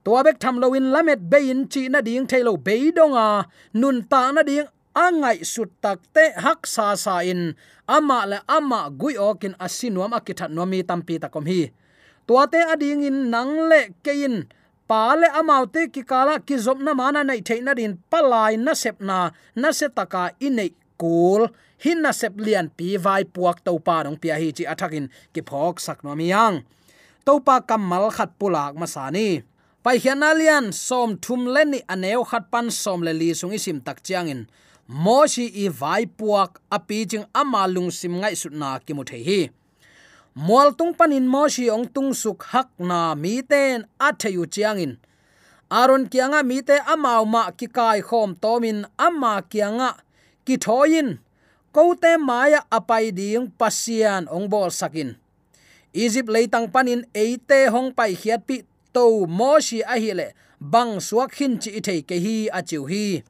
Tua 0.07 0.23
bek 0.23 0.39
tham 0.39 0.63
loin 0.63 0.95
lamet 0.95 1.21
bein 1.33 1.67
chi 1.73 1.83
na 1.91 1.99
ding 2.07 2.27
thailo 2.31 2.55
beidonga 2.67 3.51
nun 3.81 4.07
ta 4.11 4.31
na 4.31 4.43
ding 4.47 4.69
angai 4.95 5.43
sut 5.43 5.71
takte 5.83 6.25
hak 6.45 6.71
sa 6.71 6.95
sa 6.95 7.19
in, 7.27 7.59
ama 7.97 8.19
le 8.31 8.39
ama 8.47 8.81
gui 9.01 9.19
okin 9.19 9.59
asinuam 9.59 10.15
akithat 10.15 10.55
nomi 10.55 10.87
tampi 10.87 11.19
takom 11.19 11.51
hi 11.51 11.75
tuate 12.27 12.61
ading 12.73 13.05
in 13.05 13.31
nang 13.31 13.69
le 13.71 13.93
kein, 14.05 14.49
pa 14.89 15.15
le 15.21 15.29
amau 15.41 15.65
ki 15.67 16.03
kala 16.11 16.41
ki 16.41 16.57
zop 16.59 16.79
na 16.81 16.93
mana 16.95 17.25
nei 17.25 17.41
theina 17.41 17.73
din 17.75 17.99
palai 18.11 18.57
na 18.57 18.73
sep 18.75 19.01
na 19.01 19.31
na 19.57 19.69
se 19.73 19.89
taka 19.89 20.31
inei 20.41 20.73
kul. 21.01 21.49
Hin 21.85 22.01
na 22.01 22.13
sep 22.13 22.35
lian 22.41 22.69
pi 22.77 22.97
vai 22.97 23.25
puak 23.25 23.65
to 23.65 23.77
pa 23.87 24.03
dong 24.05 24.17
pia 24.17 24.37
hi 24.41 24.49
chi 24.57 24.65
athakin 24.73 25.07
ki 25.33 25.41
phok 25.49 25.77
sak 25.87 25.99
no 26.05 26.15
mi 26.17 26.33
yang 26.33 26.65
to 27.27 27.41
pa 27.47 27.61
kamal 27.61 28.09
khat 28.17 28.31
pulak 28.41 28.73
masani 28.81 29.45
pai 29.85 29.97
hian 30.03 30.25
alian 30.31 30.73
som 30.73 31.11
thum 31.25 31.43
len 31.55 31.69
ni 31.73 31.81
aneu 31.93 32.25
khat 32.31 32.45
pan 32.53 32.67
som 32.83 33.01
le 33.07 33.13
li 33.21 33.29
sung 33.41 33.53
isim 33.53 33.79
tak 33.87 33.99
chiang 34.07 34.29
in. 34.33 34.43
Mo 34.89 35.25
i 35.65 35.67
vai 35.81 36.05
puak 36.19 36.51
api 36.77 36.99
ching 37.11 37.27
amalung 37.41 37.91
sim 37.99 38.15
ngai 38.21 38.35
sut 38.37 38.53
na 38.53 38.79
ki 38.85 38.93
mu 38.97 39.05
the 39.05 39.19
hi 39.27 39.41
mual 40.35 40.75
tung 40.75 40.91
panin 40.99 41.31
mo 41.31 41.47
shi 41.47 41.71
ong 41.71 41.87
tung 41.95 42.11
suk 42.11 42.43
hak 42.51 42.67
na 42.79 43.15
mi 43.15 43.39
ten 43.43 43.87
a 44.03 44.11
chiangin. 44.19 44.99
aron 45.71 46.11
kianga 46.11 46.43
mi 46.43 46.59
te 46.63 46.77
amau 46.91 47.23
ma 47.25 47.51
ki 47.55 47.67
kai 47.71 48.03
khom 48.03 48.35
tomin 48.43 48.83
amma 48.99 49.43
kianga 49.47 49.91
ki 50.45 50.59
thoin 50.59 51.19
kote 51.73 52.19
maya 52.19 52.61
apai 52.71 53.15
ding 53.15 53.47
pasian 53.59 54.27
ong 54.27 54.51
bol 54.51 54.71
sakin. 54.71 55.15
Egypt 55.95 56.29
leitang 56.29 56.67
panin 56.75 57.07
eite 57.15 57.71
hong 57.71 57.95
pai 57.95 58.19
hiat 58.19 58.43
pi 58.47 58.67
to 58.95 59.27
mo 59.27 59.63
shi 59.63 59.87
a 59.87 59.95
hi 60.03 60.13
le. 60.19 60.29
Bang 60.59 60.99
suak 60.99 61.31
hin 61.39 61.59
chi 61.63 61.79
thei 61.87 62.03
ke 62.03 62.17
hi 62.25 62.37
a 62.51 62.61
hi 62.63 63.23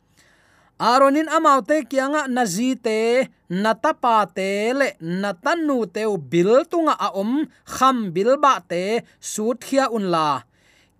aronin 0.78 1.28
amaute 1.28 1.86
kianga 1.90 2.26
nazite 2.28 3.28
natapa 3.48 4.26
te 4.36 4.72
le 4.78 4.88
natanu 5.00 5.86
te 5.94 6.02
bil 6.30 6.50
tunga 6.70 6.94
a 7.06 7.08
om 7.22 7.32
kham 7.74 8.10
bil 8.14 8.36
ba 8.44 8.54
te 8.70 8.82
sut 9.20 9.58
khia 9.66 9.84
un 9.96 10.06
la 10.14 10.28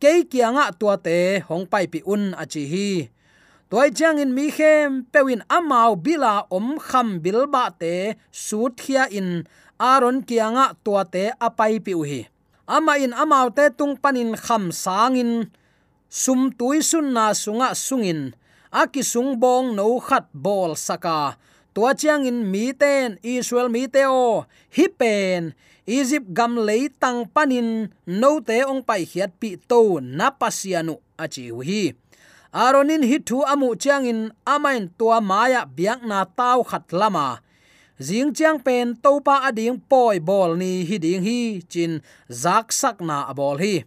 ke 0.00 0.12
kianga 0.30 0.64
tua 0.78 0.96
te 1.06 1.18
hong 1.48 1.66
pai 1.72 1.86
pi 1.92 1.98
un 2.14 2.24
a 2.42 2.44
chi 2.52 2.62
hi 2.72 2.90
toy 3.70 3.90
chang 3.98 4.22
in 4.22 4.30
mi 4.36 4.46
khem 4.56 5.02
pewin 5.12 5.42
amau 5.56 5.90
bila 6.04 6.46
om 6.56 6.78
kham 6.78 7.08
bilba 7.22 7.64
te 7.80 8.14
su 8.30 8.60
thia 8.78 9.04
in. 9.18 9.30
Aron 9.78 10.22
kianga 10.22 10.66
tua 10.84 11.02
te 11.04 11.34
apai 11.46 11.82
pi 11.84 11.92
uhi. 12.00 12.22
Ama 12.76 12.94
in 13.04 13.12
amau 13.22 13.50
te 13.50 13.64
tung 13.78 13.98
panin 14.02 14.32
kham 14.44 14.70
sangin. 14.70 15.50
Sum 16.08 16.40
tui 16.58 16.78
sun 16.90 17.10
na 17.16 17.34
sunga 17.34 17.74
sungin 17.74 18.20
akisung 18.74 19.38
bong 19.38 19.78
no 19.78 20.02
khat 20.02 20.26
bol 20.34 20.74
saka. 20.74 21.38
Tua 21.74 21.94
chiang 21.94 22.26
in 22.26 22.50
mi 22.50 22.74
ten, 22.74 23.22
israel 23.22 23.70
mi 23.70 23.86
te 23.86 24.02
o, 24.06 24.46
hi 24.74 24.86
pen, 24.90 25.54
egypt 25.86 26.34
gam 26.34 26.58
lei 26.58 26.90
tang 26.90 27.26
panin 27.30 27.90
no 28.06 28.42
te 28.42 28.62
ong 28.66 28.82
pai 28.82 29.06
hiat 29.06 29.38
pi 29.38 29.54
to 29.70 30.02
na 30.02 30.30
pasianu 30.30 30.98
achi 31.18 31.50
hi. 31.50 31.94
Aronin 32.54 33.02
hi 33.02 33.18
thu 33.18 33.42
amu 33.42 33.74
chiang 33.74 34.06
in, 34.06 34.20
amain 34.46 34.90
tua 34.98 35.18
maya 35.18 35.66
biak 35.66 36.02
na 36.06 36.26
tau 36.26 36.62
khat 36.62 36.86
lama. 36.90 37.42
Zing 37.98 38.34
chiang 38.34 38.58
pen, 38.58 38.94
to 38.98 39.22
pa 39.22 39.46
ading 39.50 39.78
poi 39.90 40.18
bol 40.18 40.54
ni 40.58 40.82
hi 40.86 40.98
ding 40.98 41.22
hi, 41.26 41.62
chin 41.70 42.02
zak 42.30 42.70
sak 42.70 42.98
na 43.02 43.30
bol 43.34 43.58
hi. 43.58 43.86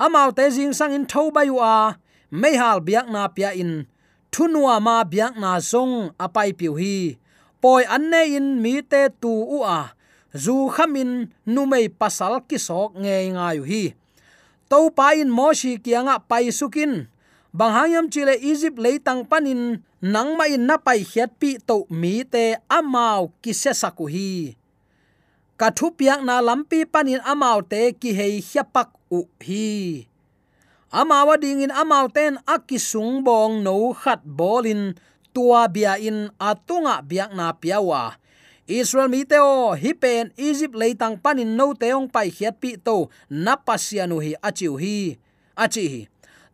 Amau 0.00 0.32
te 0.32 0.48
jing 0.48 0.72
sang 0.72 0.92
in 0.96 1.04
tho 1.04 1.28
bayu 1.28 1.60
a 1.60 2.00
mai 2.32 2.56
hal 2.56 2.80
biak 2.80 3.08
na 3.12 3.28
pia 3.28 3.52
in 3.52 3.84
thunua 4.32 4.78
ma 4.78 5.02
biak 5.04 5.34
na 5.36 5.60
song 5.60 6.14
apai 6.16 6.50
piu 6.54 6.74
hi. 6.80 7.18
Poi 7.60 7.84
anne 7.84 8.22
in 8.36 8.62
mi 8.62 8.80
te 8.82 9.12
tu 9.20 9.28
u 9.28 9.60
a. 9.66 9.92
Zu 10.32 10.70
khamin 10.74 11.28
numei 11.44 11.86
pasal 11.90 12.40
ki 12.48 12.58
sok 12.58 12.96
nge 13.02 13.16
nga 13.34 13.46
yu 13.58 13.64
hi. 13.66 13.84
To 14.70 14.88
pa 14.94 15.12
in 15.18 15.30
mo 15.30 15.50
shi 15.52 15.82
kianga 15.82 16.16
pai 16.22 16.48
sukin. 16.54 17.10
Banghayam 17.50 18.06
chile 18.12 18.38
egypt 18.38 18.78
leitang 18.78 19.26
panin 19.26 19.82
nangma 19.98 20.46
in 20.46 20.70
na 20.70 20.78
pai 20.78 21.02
hiat 21.02 21.34
pi 21.40 21.58
to 21.58 21.84
mi 21.90 22.22
te 22.22 22.54
amau 22.70 23.34
ki 23.42 23.50
se 23.50 23.74
sakuhi 23.74 24.54
ka 25.60 25.68
thu 25.76 25.92
piak 25.92 26.24
na 26.24 26.40
lampi 26.40 26.88
panin 26.88 27.20
amau 27.32 27.60
te 27.60 27.92
ki 28.00 28.10
hei 28.18 28.34
hiapak 28.40 28.88
u 29.12 29.28
hi 29.44 30.08
amawa 30.90 31.38
ding 31.38 31.62
in 31.62 31.70
amau 31.70 32.10
ten 32.10 32.42
akisung 32.46 33.22
bong 33.22 33.62
no 33.62 33.94
khat 33.94 34.20
bolin 34.26 34.98
tua 35.30 35.70
bia 35.70 35.94
in 35.96 36.30
atunga 36.42 37.02
biak 37.06 37.30
na 37.34 37.54
piawa. 37.54 38.18
Israel 38.70 39.10
mi 39.10 39.26
teo 39.26 39.74
hi 39.74 39.90
pen 39.94 40.30
Egypt 40.38 40.78
leitang 40.78 41.18
panin 41.18 41.58
no 41.58 41.74
teong 41.74 42.06
pai 42.06 42.30
khiat 42.30 42.58
pi 42.62 42.78
to 42.78 43.10
na 43.26 43.58
pasianu 43.58 44.22
hi 44.22 44.38
achiu 44.38 44.78
hi, 44.78 45.18
achi 45.58 45.84
hi. 45.90 46.02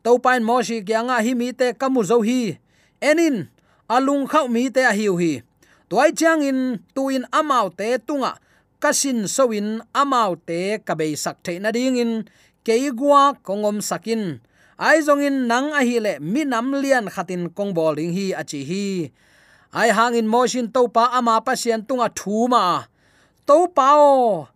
To 0.01 0.17
pain 0.17 0.41
moshi 0.41 0.81
kyanga 0.81 1.21
hi 1.21 1.37
mi 1.37 1.53
te 1.53 1.77
kamu 1.77 2.01
zo 2.05 2.25
hi. 2.25 2.57
Enin, 3.01 3.53
alung 3.89 4.25
khau 4.25 4.49
mi 4.49 4.73
te 4.73 4.85
a 4.85 4.93
hiu 4.97 5.21
hi. 5.21 5.45
Toy 5.93 6.13
chang 6.17 6.41
in 6.41 6.81
tuin 6.97 7.29
amau 7.33 7.69
te 7.69 8.01
tunga. 8.01 8.41
Kasin 8.81 9.29
sowin 9.29 9.81
amau 9.93 10.37
te 10.37 10.81
kabei 10.81 11.17
sak 11.17 11.41
the 11.45 11.59
na 11.61 11.73
ding 11.73 11.97
in 11.97 12.29
keigwa 12.67 13.39
kongom 13.47 13.79
sakin. 13.79 14.43
Ai 14.77 14.99
in 15.23 15.47
nang 15.47 15.71
a 15.71 15.81
hi 15.87 15.97
le 16.03 16.13
mi 16.19 16.43
nam 16.45 16.75
lian 16.75 17.07
khatin 17.07 17.55
kong 17.55 17.73
bowling 17.73 18.13
hi 18.13 18.35
achi 18.35 18.61
hi. 18.71 18.87
Ai 19.73 19.89
hangin 19.95 20.27
motion 20.27 20.67
to 20.75 20.89
pa 20.91 21.15
ama 21.15 21.41
pasien 21.47 21.87
tunga 21.87 22.11
thuma 22.11 22.91
to 23.47 23.69
pao 23.71 24.49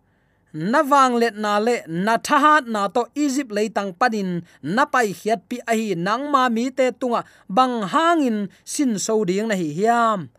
na 0.53 0.83
wang 0.83 1.15
let 1.15 1.35
na 1.39 1.57
le 1.57 1.81
na 1.87 2.19
thahat 2.19 2.67
na 2.67 2.91
to 2.91 3.07
egypt 3.15 3.51
le 3.55 3.63
tang 3.71 3.95
panin. 3.95 4.43
Na 4.61 4.83
pai 4.85 5.15
hiat 5.15 5.47
pi 5.49 5.57
a 5.65 5.73
hi 5.73 5.95
nang 5.95 6.27
ma 6.29 6.51
mi 6.51 6.69
te 6.69 6.91
tunga. 6.91 7.23
Bang 7.49 7.87
hangin 7.93 8.51
sin 8.67 8.99
so 8.99 9.23
ding 9.23 9.47
na 9.47 9.55
hi 9.55 9.71
hiam. 9.73 10.29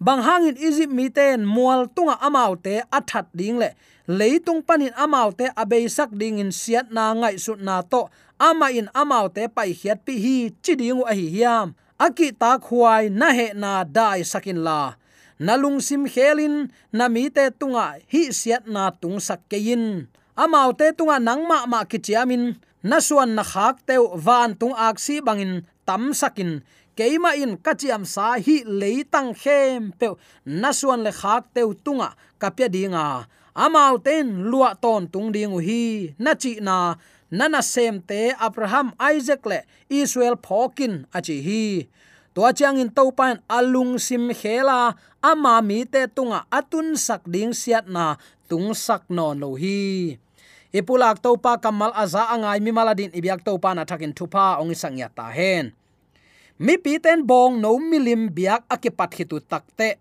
Bang 0.00 0.22
hangin 0.22 0.56
egypt 0.56 0.92
mi 0.94 1.10
ten 1.10 1.44
mual 1.44 1.90
tunga 1.92 2.14
amaute 2.22 2.86
athat 2.88 3.26
ding 3.34 3.58
le. 3.58 3.74
Leitung 4.06 4.62
panin 4.62 4.94
amau 4.94 5.34
te 5.34 5.50
abei 5.58 5.90
sak 5.90 6.14
ding 6.14 6.38
in 6.38 6.54
siat 6.54 6.94
na 6.94 7.10
ngai 7.10 7.36
su 7.42 7.58
na 7.58 7.82
to 7.82 8.06
ama 8.38 8.70
in 8.70 8.86
amau 8.94 9.26
te 9.26 9.50
pai 9.50 9.74
hiat 9.74 10.06
pi 10.06 10.14
hi 10.22 10.36
chiding 10.62 11.02
a 11.02 11.12
hi 11.12 11.26
hiam 11.34 11.74
aki 11.98 12.30
ta 12.38 12.56
khuai 12.62 13.10
na 13.10 13.34
he 13.34 13.50
na 13.52 13.82
dai 13.84 14.22
sakin 14.22 14.62
la. 14.62 14.94
Nalung 15.36 15.84
sim 15.84 16.08
khelin 16.08 16.72
na 16.96 17.12
mi 17.12 17.28
te 17.28 17.50
tunga 17.52 18.00
hi 18.08 18.32
siat 18.32 18.64
na 18.64 18.88
tung 18.94 19.20
sak 19.20 19.44
kein 19.50 20.08
amau 20.32 20.72
te 20.72 20.96
tunga 20.96 21.20
nangma 21.20 21.66
ma 21.68 21.84
kichiamin 21.84 22.56
na 22.86 23.02
suan 23.02 23.34
na 23.36 23.44
khak 23.44 23.84
teu 23.84 24.16
van 24.16 24.56
tung 24.56 24.72
aksi 24.72 25.20
bangin 25.20 25.66
tam 25.84 26.14
sakin 26.14 26.64
keima 26.96 27.36
in 27.36 27.60
kachiam 27.60 28.02
sa 28.02 28.40
hi 28.40 28.64
leitang 28.64 29.30
khem 29.36 29.92
pe 29.98 30.08
nasuan 30.42 31.04
le 31.06 31.12
khak 31.12 31.52
teu 31.54 31.70
tunga 31.84 32.16
kapya 32.40 32.66
dinga 32.72 33.28
amau 33.56 33.96
ten 33.96 34.44
lua 34.52 34.76
ton 34.76 35.08
tung 35.08 35.32
ding 35.32 35.56
hi. 35.56 36.12
Na 36.20 36.36
chi 36.36 36.60
na. 36.60 37.00
Nana 37.26 37.58
sem 37.58 37.98
te 37.98 38.30
abraham 38.38 38.94
isaac 39.02 39.42
le 39.50 39.66
israel 39.90 40.36
phokin 40.38 41.08
achi 41.16 41.42
hi. 41.42 41.64
To 42.36 42.44
chang 42.52 42.78
in 42.78 42.92
topan 42.92 43.40
alung 43.48 43.98
sim 43.98 44.30
khela. 44.30 44.94
Ama 45.24 45.64
mi 45.64 45.88
te 45.88 46.06
tunga 46.06 46.44
atun 46.52 46.94
sak 46.94 47.24
ding 47.26 47.56
siat 47.56 47.88
na 47.88 48.20
tung 48.46 48.76
sak 48.76 49.08
no 49.10 49.32
lo 49.34 49.56
hi. 49.56 50.14
Ipulak 50.70 51.24
topa 51.24 51.56
kamal 51.56 51.90
aza 51.96 52.28
angai 52.28 52.60
mi 52.60 52.70
maladin 52.70 53.10
ibyak 53.10 53.40
topa 53.42 53.72
na 53.72 53.88
thakin 53.88 54.12
thupa 54.12 54.60
ong 54.60 54.76
sangya 54.76 55.08
ta 55.08 55.32
hen 55.32 55.72
mi 56.58 56.76
pi 56.80 56.96
ten 56.98 57.26
bong 57.28 57.60
no 57.60 57.76
milim 57.76 58.32
biak 58.32 58.64
akipat 58.72 59.10
hitu 59.16 59.40
takte. 59.44 60.00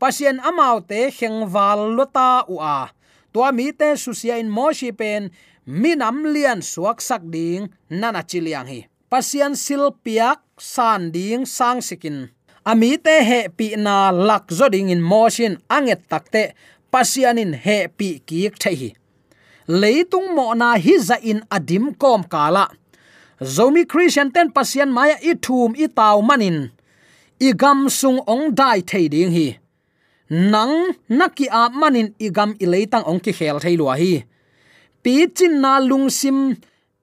Pasien 0.00 0.42
amau 0.42 0.82
te 0.82 1.10
khengwal 1.14 1.94
lota 1.94 2.42
ua. 2.50 2.90
Tua 3.32 3.54
mi 3.54 3.70
te 3.70 3.94
susia 3.94 4.36
in 4.42 4.50
moshi 4.50 4.90
pen 4.90 5.30
minam 5.66 6.26
lian 6.34 6.58
suak 6.58 6.98
sak 6.98 7.22
ding, 7.30 7.70
nana 7.90 8.22
chiliang 8.26 8.66
hi. 8.66 8.80
Pasien 9.06 9.54
sil 9.54 9.94
piak 10.04 10.42
san 10.58 11.14
ding 11.14 11.46
sang 11.46 11.78
sikin. 11.78 12.34
Ami 12.66 12.98
te 12.98 13.22
he 13.22 13.40
pi 13.48 13.74
na 13.78 14.10
lak 14.10 14.50
zoding 14.50 14.90
in 14.90 15.02
motion 15.02 15.58
anget 15.70 16.02
takte 16.10 16.54
pasianin 16.90 17.54
he 17.54 17.86
pi 17.88 18.18
ki 18.26 18.50
thei 18.58 18.74
hi. 18.74 18.90
Leitung 19.70 20.34
mo 20.34 20.50
na 20.54 20.74
hi 20.74 20.98
za 20.98 21.16
in 21.22 21.46
adim 21.46 21.94
kom 21.94 22.26
kala 22.26 22.66
zomi 23.40 23.86
christian 23.88 24.28
ten 24.34 24.52
pasien 24.52 24.90
maya 24.92 25.16
i 25.22 25.32
thum 25.34 25.72
i 25.78 25.86
taw 25.88 26.20
manin. 26.20 26.70
I 27.40 27.50
gam 27.52 27.88
sung 27.88 28.20
ong 28.26 28.54
dai 28.54 28.80
thei 28.80 29.08
ding 29.08 29.32
hi. 29.32 29.58
Nang 30.30 30.94
naki 31.08 31.46
a 31.50 31.68
manin 31.70 32.14
i 32.20 32.28
gam 32.30 32.54
i 32.62 32.66
leitang 32.66 33.04
ong 33.10 33.20
ki 33.24 33.32
khel 33.38 33.58
thei 33.58 33.74
lua 33.76 33.94
hi. 33.98 34.22
Pi 35.02 35.26
chin 35.36 35.60
na 35.60 35.80
lungsim 35.82 36.54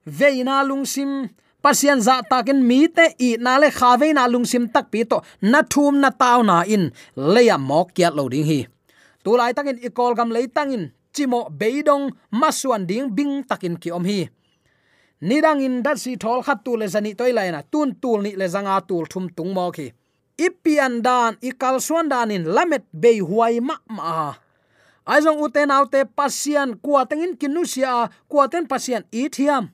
veina 0.06 0.64
lungsim 0.64 1.28
pasian 1.62 2.00
za 2.00 2.22
takin 2.30 2.64
mi 2.68 2.88
te 2.88 3.06
i 3.20 3.36
na 3.36 3.58
le 3.60 3.68
kha 3.78 3.90
ve 4.00 4.08
na 4.16 4.24
lungsim 4.32 4.64
tak 4.72 4.88
pi 4.92 5.04
to 5.04 5.20
na 5.42 5.60
thum 5.72 6.00
na 6.00 6.10
taw 6.10 6.40
na 6.40 6.64
in 6.74 6.84
leya 7.16 7.56
mok 7.60 7.92
kya 7.96 8.08
lo 8.16 8.24
ding 8.32 8.46
hi. 8.50 8.60
Tu 9.24 9.30
lai 9.36 9.52
takin 9.52 9.76
i 9.86 9.88
kol 9.92 10.16
gam 10.18 10.30
leitang 10.32 10.72
in 10.72 10.84
chimo 11.14 11.40
beidong 11.60 12.04
masuan 12.40 12.88
ding 12.88 13.12
bing 13.16 13.44
takin 13.44 13.76
ki 13.76 13.90
om 13.92 14.04
hi 14.08 14.20
nidang 15.20 15.60
in 15.60 15.82
dat 15.84 15.98
si 16.00 16.16
thol 16.16 16.40
khat 16.42 16.64
tu 16.64 16.76
le 16.76 16.86
zani 16.88 17.12
toy 17.14 17.32
lai 17.32 17.50
na, 17.52 17.60
tun 17.62 17.94
tul 18.02 18.22
ni 18.24 18.32
le 18.36 18.46
zanga 18.48 18.80
tul 18.88 19.04
thum 19.06 19.28
tung 19.36 19.52
mo 19.54 19.70
khi. 19.70 19.92
Ipian 20.40 21.04
dan 21.04 21.36
ikal 21.44 21.76
suan 21.80 22.08
dan 22.08 22.32
in 22.32 22.44
lamet 22.48 22.84
be 22.92 23.20
huai 23.20 23.60
ma 23.60 23.76
ma. 23.88 24.32
Aizong 25.04 25.40
uten 25.44 25.70
autte 25.70 26.08
pasian 26.16 26.80
kwa 26.80 27.04
tengin 27.04 27.36
kinusia 27.36 28.08
kwa 28.28 28.48
ten 28.48 28.64
pasian 28.64 29.04
i 29.12 29.28
thiam. 29.28 29.68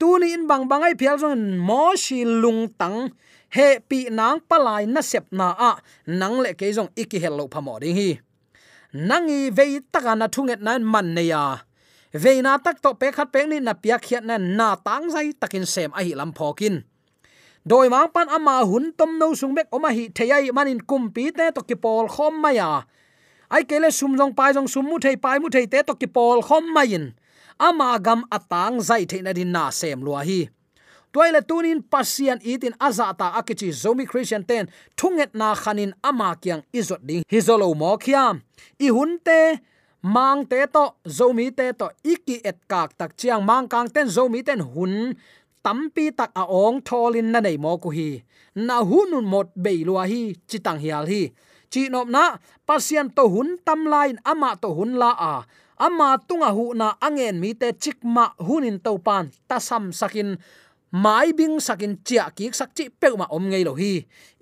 Tuni 0.00 0.32
in 0.32 0.48
bang 0.48 0.64
bangai 0.64 0.96
phial 0.96 1.20
zong 1.20 1.60
mo 1.60 1.92
shi 1.96 2.24
lung 2.24 2.72
tang. 2.80 3.12
He 3.52 3.80
pi 3.88 4.08
nang 4.08 4.40
palai 4.48 4.86
na 4.86 5.02
sep 5.02 5.26
na 5.32 5.52
a, 5.52 5.72
nang 6.06 6.40
le 6.40 6.54
ke 6.54 6.72
zong 6.72 6.88
iki 6.96 7.18
hello 7.18 7.44
phamo 7.52 7.76
ding 7.82 7.96
hi. 7.96 8.10
Nangi 8.94 9.50
vei 9.50 9.80
taka 9.92 10.14
na 10.16 10.26
thunget 10.28 10.60
nan 10.62 10.82
man 10.86 11.14
ne 11.14 11.22
ya 11.28 11.60
veina 12.12 12.56
na 12.56 12.58
tak 12.58 12.82
to 12.82 12.94
pe 12.94 13.12
khat 13.12 13.32
pek 13.32 13.46
ni 13.48 13.60
na 13.60 13.74
pia 13.74 13.98
khiat 13.98 14.24
na 14.24 14.38
na 14.38 14.74
tang 14.76 15.10
zai 15.10 15.32
takin 15.32 15.66
sem 15.66 15.90
a 15.94 16.02
hi 16.02 16.14
lam 16.14 16.32
phokin 16.32 16.82
doi 17.66 17.88
ma 17.88 18.06
pan 18.06 18.28
ama 18.28 18.64
hun 18.66 18.92
tom 18.98 19.18
no 19.18 19.34
sung 19.34 19.54
bek 19.54 19.68
oma 19.72 19.90
hi 19.94 20.08
theyai 20.10 20.50
manin 20.52 20.80
kumpi 20.80 21.30
te 21.30 21.50
to 21.54 21.62
ki 21.62 21.74
pol 21.74 22.08
khom 22.08 22.34
maya 22.42 22.82
ai 23.50 23.62
kele 23.62 23.90
sum 23.90 24.18
jong 24.18 24.34
pai 24.34 24.50
jong 24.56 24.68
sum 24.68 24.84
mu 24.90 24.98
thei 24.98 25.16
pai 25.16 25.38
mu 25.38 25.48
thei 25.54 25.66
te 25.72 25.82
to 25.86 25.94
ki 25.94 26.06
pol 26.06 26.42
khom 26.42 26.64
mayin 26.74 27.14
ama 27.60 27.98
gam 28.00 28.24
atang 28.32 28.80
zai 28.80 29.04
the 29.04 29.20
na 29.22 29.32
din 29.32 29.52
na 29.52 29.70
sem 29.70 30.00
lua 30.00 30.24
hi. 30.24 30.48
Toile 31.12 31.42
tunin 31.42 31.82
pasian 31.82 32.38
itin 32.40 32.74
azata 32.80 33.34
akichi 33.38 33.68
zomi 33.72 34.06
christian 34.06 34.44
ten 34.44 34.70
thunget 34.96 35.34
na 35.34 35.54
khanin 35.54 35.92
ama 36.02 36.36
kyang 36.42 36.62
izot 36.72 37.02
ding. 37.04 37.24
Hizolo 37.28 37.74
mo 37.76 37.98
khiam. 37.98 38.42
I 38.80 38.88
hunte 38.88 39.60
mang 40.02 40.48
te 40.48 40.66
to 40.74 40.84
zomi 41.04 41.50
te 41.52 41.72
to 41.72 41.86
iki 42.04 42.40
et 42.44 42.58
kak 42.68 42.96
tak 42.98 43.16
chiang 43.16 43.44
mang 43.44 43.68
kang 43.68 43.88
ten 43.94 44.08
zomi 44.08 44.40
ten 44.42 44.60
hun. 44.60 45.14
Tampi 45.62 46.08
tak 46.16 46.32
a 46.32 46.40
à 46.42 46.44
ong 46.48 46.80
tholin 46.80 47.28
na 47.32 47.40
nei 47.40 47.60
mo 47.60 47.76
ku 47.76 47.92
hi 47.92 48.24
na 48.66 48.80
hunun 48.80 49.26
mot 49.32 49.48
beilua 49.64 50.08
hi 50.08 50.32
chitang 50.48 50.80
hial 50.80 51.04
hi 51.04 51.22
chi 51.72 51.82
nop 51.92 52.08
na 52.08 52.24
pasian 52.66 53.08
to 53.16 53.24
hun 53.28 53.48
tam 53.66 53.84
lain 53.92 54.16
ama 54.24 54.56
to 54.62 54.68
hun 54.72 54.96
la 54.96 55.10
a 55.32 55.34
ama 55.76 56.08
tunga 56.28 56.48
à 56.48 56.56
hu 56.56 56.64
na 56.80 56.88
angen 57.06 57.36
mi 57.42 57.50
te 57.60 57.68
chikma 57.82 58.24
hunin 58.46 58.78
to 58.84 58.92
pan 59.06 59.24
ta 59.48 59.56
sam 59.58 59.92
sakin. 59.92 60.30
Mai 60.90 61.30
bing 61.38 61.60
sakin 61.66 62.02
chia 62.06 62.24
ki 62.36 62.50
sak 62.50 62.70
chi 62.76 62.84
pe 63.00 63.08
ma 63.20 63.26
om 63.36 63.44
ngei 63.50 63.64
lo 63.68 63.72
hi 63.78 63.94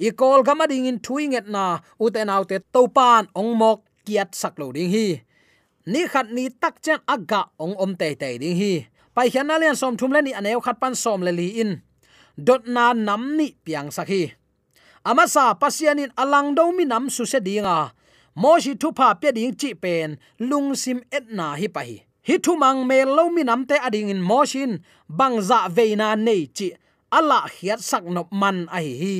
i 0.07 0.09
kol 0.21 0.41
gama 0.47 0.65
ding 0.71 0.89
in 0.91 0.99
thuinget 1.05 1.47
na 1.55 1.65
uten 2.05 2.33
autte 2.35 2.57
to 2.75 2.83
pan 2.97 3.23
ong 3.41 3.53
mok 3.61 3.79
kiat 4.07 4.31
sak 4.41 4.55
lo 4.61 4.73
ding 4.77 4.89
hi 4.95 5.07
ni 5.89 6.05
khat 6.13 6.29
ni 6.37 6.45
tak 6.53 6.85
chen 6.85 7.01
aga 7.15 7.49
ong 7.65 7.75
om 7.81 7.93
te 8.01 8.13
te 8.21 8.29
ding 8.43 8.57
hi. 8.61 8.75
Pai 9.17 9.33
khian 9.33 9.49
alian 9.55 9.77
som 9.81 9.97
thum 9.99 10.13
le 10.15 10.21
ni 10.23 10.33
aneu 10.37 10.61
khat 10.61 10.77
pan 10.83 10.95
som 11.03 11.25
le 11.27 11.33
li 11.33 11.49
in. 11.63 11.81
Dot 12.37 12.63
na 12.75 12.93
nam 12.93 13.23
ni 13.39 13.49
piang 13.65 13.91
sakhi 13.97 14.39
ama 15.09 15.25
sa 15.25 15.57
pasianin 15.57 16.13
alang 16.21 16.53
do 16.53 16.69
mi 16.77 16.85
nam 16.85 17.09
su 17.09 17.25
se 17.25 17.41
dinga. 17.41 17.97
Mo 18.37 18.61
shi 18.61 18.77
thu 18.77 18.93
pa 18.93 19.15
pe 19.21 19.33
ding 19.33 19.55
chi 19.61 19.75
pen, 19.75 20.19
lung 20.39 20.77
sim 20.77 21.01
et 21.11 21.27
na 21.33 21.57
hi 21.57 21.69
pa 21.69 21.83
hi. 21.89 22.05
Hi 22.29 22.37
thu 22.45 22.53
mang 22.61 22.87
me 22.87 23.05
lo 23.05 23.25
mi 23.33 23.43
nam 23.43 23.65
te 23.65 23.77
ading 23.87 24.13
in 24.13 24.23
mo 24.23 24.45
shin 24.45 24.85
bang 25.09 25.41
za 25.41 25.69
ve 25.77 25.97
na 25.97 26.15
nei 26.15 26.47
chi. 26.57 26.69
Ala 27.11 27.49
hiat 27.49 27.81
sak 27.81 28.05
nop 28.05 28.29
man 28.41 28.69
a 28.69 28.79
hi 28.85 28.95
hi. 29.03 29.17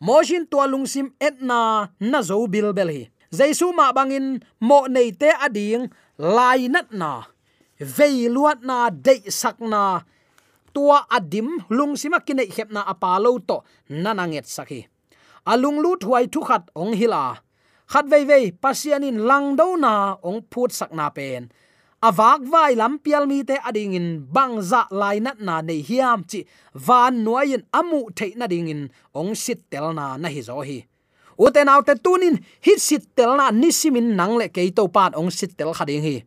Mo 0.00 0.22
shin 0.22 0.46
tua 0.46 0.64
lung 0.70 0.86
sim 0.86 1.10
et 1.20 1.42
na 1.42 1.88
na 2.00 2.22
zo 2.22 2.46
bil 2.46 2.72
bel 2.72 2.90
hi 2.94 3.02
jaisu 3.30 3.72
ma 3.76 3.92
bangin 3.92 4.40
mo 4.60 4.88
nei 4.88 5.12
te 5.12 5.28
ading 5.46 5.88
lai 6.18 6.68
nat 6.68 6.88
na 6.92 7.28
vei 7.78 8.28
luat 8.28 8.58
na 8.64 8.90
de 8.90 9.14
sak 9.30 9.60
na 9.60 10.02
tua 10.74 11.06
adim 11.16 11.48
lung 11.70 11.94
sima 12.00 12.20
kine 12.26 12.44
khep 12.48 12.72
na 12.72 12.82
apalo 12.92 13.38
to 13.48 13.62
nananget 13.90 14.46
sakhi 14.48 14.80
alung 15.44 15.78
lut 15.84 16.00
huai 16.04 16.26
thu 16.32 16.40
khat 16.48 16.64
ong 16.74 16.92
hila 16.98 17.38
khat 17.92 18.06
vei 18.10 18.24
vei 18.30 18.44
pasianin 18.52 19.18
lang 19.28 19.56
do 19.56 19.76
na 19.76 20.16
ong 20.28 20.40
phut 20.50 20.70
sak 20.72 20.90
na 20.98 21.06
pen 21.16 21.52
avak 22.08 22.40
vai 22.52 22.72
lam 22.80 22.98
pial 23.04 23.24
mi 23.30 23.42
te 23.48 23.56
ading 23.68 23.94
in 23.98 24.08
bang 24.34 24.54
za 24.62 24.82
dạ 24.88 24.96
lai 25.00 25.16
nat 25.20 25.38
na 25.40 25.54
nei 25.68 25.80
hiam 25.88 26.20
chi 26.30 26.40
van 26.86 27.24
nuayin 27.24 27.62
amu 27.78 28.00
the 28.16 28.26
na 28.36 28.46
ding 28.46 28.68
in 28.68 28.82
ong 29.20 29.34
sit 29.34 29.60
tel 29.70 29.92
na 29.98 30.16
na 30.16 30.28
hi 30.28 30.40
zo 30.48 30.60
hi 30.68 30.78
uten 31.38 31.68
autte 31.68 31.94
tunin, 32.02 32.38
hit 32.60 32.80
sit 32.80 33.04
tel 33.14 33.36
na 33.36 33.50
nisimin 33.50 34.16
nang 34.16 34.36
le 34.38 34.48
ke 34.48 34.66
to 34.74 34.90
ong 34.90 35.30
sit 35.30 35.56
tel 35.56 35.72
khading 35.72 36.02
hi. 36.02 36.24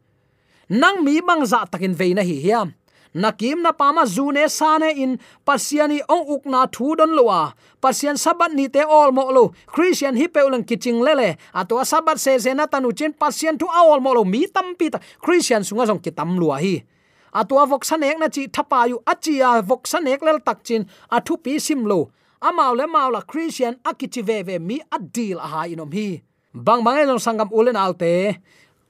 Nang 0.70 1.04
mi 1.04 1.22
bang 1.22 1.46
za 1.46 1.66
takin 1.66 1.94
veina 1.94 2.24
hi 2.24 2.40
hiam. 2.40 2.74
Nakim 3.14 3.62
na 3.62 3.74
pama 3.74 4.06
zune 4.08 4.48
sane 4.48 4.96
in 4.96 5.20
pasiani 5.46 6.00
ong 6.08 6.32
ukna 6.32 6.72
thu 6.72 6.96
don 6.96 7.12
lowa 7.12 7.52
pasian 7.82 8.16
sabat 8.16 8.56
ni 8.56 8.70
te 8.70 8.80
all 8.80 9.12
mo 9.12 9.28
lo, 9.32 9.52
christian 9.68 10.16
hi 10.16 10.32
peulang 10.32 10.64
kiching 10.64 11.04
lele 11.04 11.36
atwa 11.52 11.84
sabat 11.84 12.16
se 12.16 12.40
se 12.40 12.54
na 12.54 12.68
tanu 12.72 12.96
chin, 12.96 13.12
pasian 13.12 13.60
thu 13.60 13.68
all 13.68 14.00
mo 14.00 14.14
lo, 14.14 14.24
mi 14.24 14.48
tam 14.48 14.76
pi 14.80 14.88
ta. 14.90 15.00
Christian 15.20 15.60
sunga 15.68 15.92
jong 15.92 16.00
kitam 16.00 16.40
lua 16.40 16.64
hi. 16.64 16.88
Atwa 17.36 17.68
vok 17.68 17.84
sanek 17.84 18.16
na 18.16 18.30
chi 18.30 18.48
thapa 18.48 18.88
yu 18.88 19.04
achia 19.04 19.60
vok 19.60 19.84
sanek 19.84 20.24
lel 20.24 20.40
takchin 20.40 20.88
athu 21.12 21.36
pi 21.36 21.60
sim 21.60 21.84
lo 21.84 22.12
amau 22.42 22.74
le 22.74 22.90
mau 22.90 23.10
la 23.14 23.22
christian 23.22 23.78
akichi 23.86 24.22
ve 24.26 24.42
ve 24.44 24.58
mi 24.60 24.82
adil 24.90 25.38
a 25.38 25.48
ha 25.48 25.62
inom 25.70 25.92
hi. 25.94 26.22
Bang 26.52 26.84
bang 26.84 27.06
elong 27.06 27.22
sangam 27.22 27.48
ulen 27.54 27.78
alte 27.78 28.42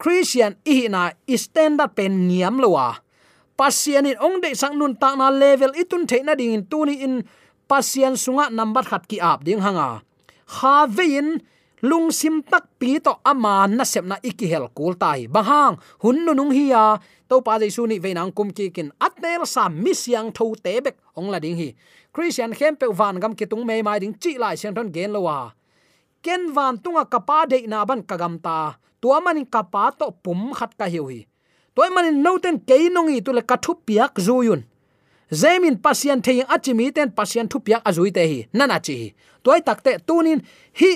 christian 0.02 0.58
i 0.66 0.88
na 0.90 1.12
standard 1.36 1.94
pen 1.94 2.28
niam 2.28 2.58
lowa. 2.58 2.98
Pasian 3.60 4.10
in 4.10 4.18
ong 4.18 4.42
de 4.42 4.56
sang 4.58 4.80
nun 4.80 4.96
ta 4.98 5.14
na 5.14 5.30
level 5.30 5.76
itun 5.78 6.08
the 6.08 6.24
na 6.24 6.34
ding 6.34 6.56
in 6.56 6.66
tuni 6.66 7.04
in 7.06 7.22
pasian 7.70 8.18
sunga 8.18 8.50
number 8.50 8.82
khat 8.82 9.06
ki 9.06 9.22
ap 9.22 9.44
ding 9.44 9.62
hanga. 9.62 10.02
Ha 10.60 10.88
vein 10.90 11.44
lung 11.82 12.12
sim 12.12 12.42
tak 12.42 12.66
pi 12.80 13.00
to 13.00 13.14
aman 13.26 13.78
na 13.78 13.84
sep 13.84 14.06
na 14.06 14.18
iki 14.24 14.48
hel 14.48 14.70
kul 14.74 14.94
tai. 14.94 15.28
Bahang, 15.28 15.78
hun 16.02 16.26
nu 16.26 16.34
nung 16.34 16.52
hi 16.54 16.70
ya. 16.74 16.98
To 17.30 17.42
pa 17.42 17.58
jaisu 17.62 17.88
ni 17.88 17.98
veinang 18.00 18.32
kum 18.36 18.52
ki 18.52 18.70
kin 18.76 18.92
atel 19.00 19.46
sa 19.46 19.70
misyang 19.70 20.30
tho 20.34 20.54
te 20.58 20.82
bek. 20.82 20.96
Ong 21.18 21.30
la 21.34 21.40
ding 21.40 21.58
hi. 21.58 21.74
Christian 22.14 22.54
khem 22.54 22.76
pe 22.76 22.88
van 22.92 23.20
gam 23.20 23.34
ki 23.36 23.46
tung 23.46 23.66
mai 23.66 24.00
ding 24.00 24.14
chi 24.14 24.38
lai 24.38 24.56
sian 24.56 24.76
thon 24.76 24.92
gen 24.92 25.12
lowa 25.16 25.54
ken 26.22 26.54
van 26.54 26.78
tunga 26.78 27.06
kapa 27.06 27.46
de 27.50 27.68
na 27.68 27.86
ban 27.86 28.02
kagam 28.04 28.38
ta. 28.38 28.78
Tua 29.02 29.18
manin 29.22 29.46
kapa 29.46 29.92
to 29.98 30.12
pum 30.24 30.54
khat 30.54 30.78
ka 30.78 30.86
hiu 30.86 31.10
hi. 31.10 31.26
Toy 31.76 31.90
manin 31.90 32.22
noten 32.22 32.60
ke 32.60 32.78
nongi 32.94 33.24
tu 33.26 33.32
le 33.34 33.42
kathu 33.42 33.74
piak 33.86 34.14
zuyun 34.20 34.62
zemin 35.32 35.76
pasien 35.82 36.22
thei 36.22 36.44
achimi 36.56 36.92
ten 36.92 37.10
pasien 37.18 37.48
thu 37.48 37.58
piak 37.66 37.82
azui 37.90 38.12
te 38.12 38.24
hi. 38.32 38.40
Nana 38.54 38.78
chi 38.80 39.14
toy 39.44 39.60
takte 39.68 39.92
tunin 40.08 40.40
hi 40.80 40.92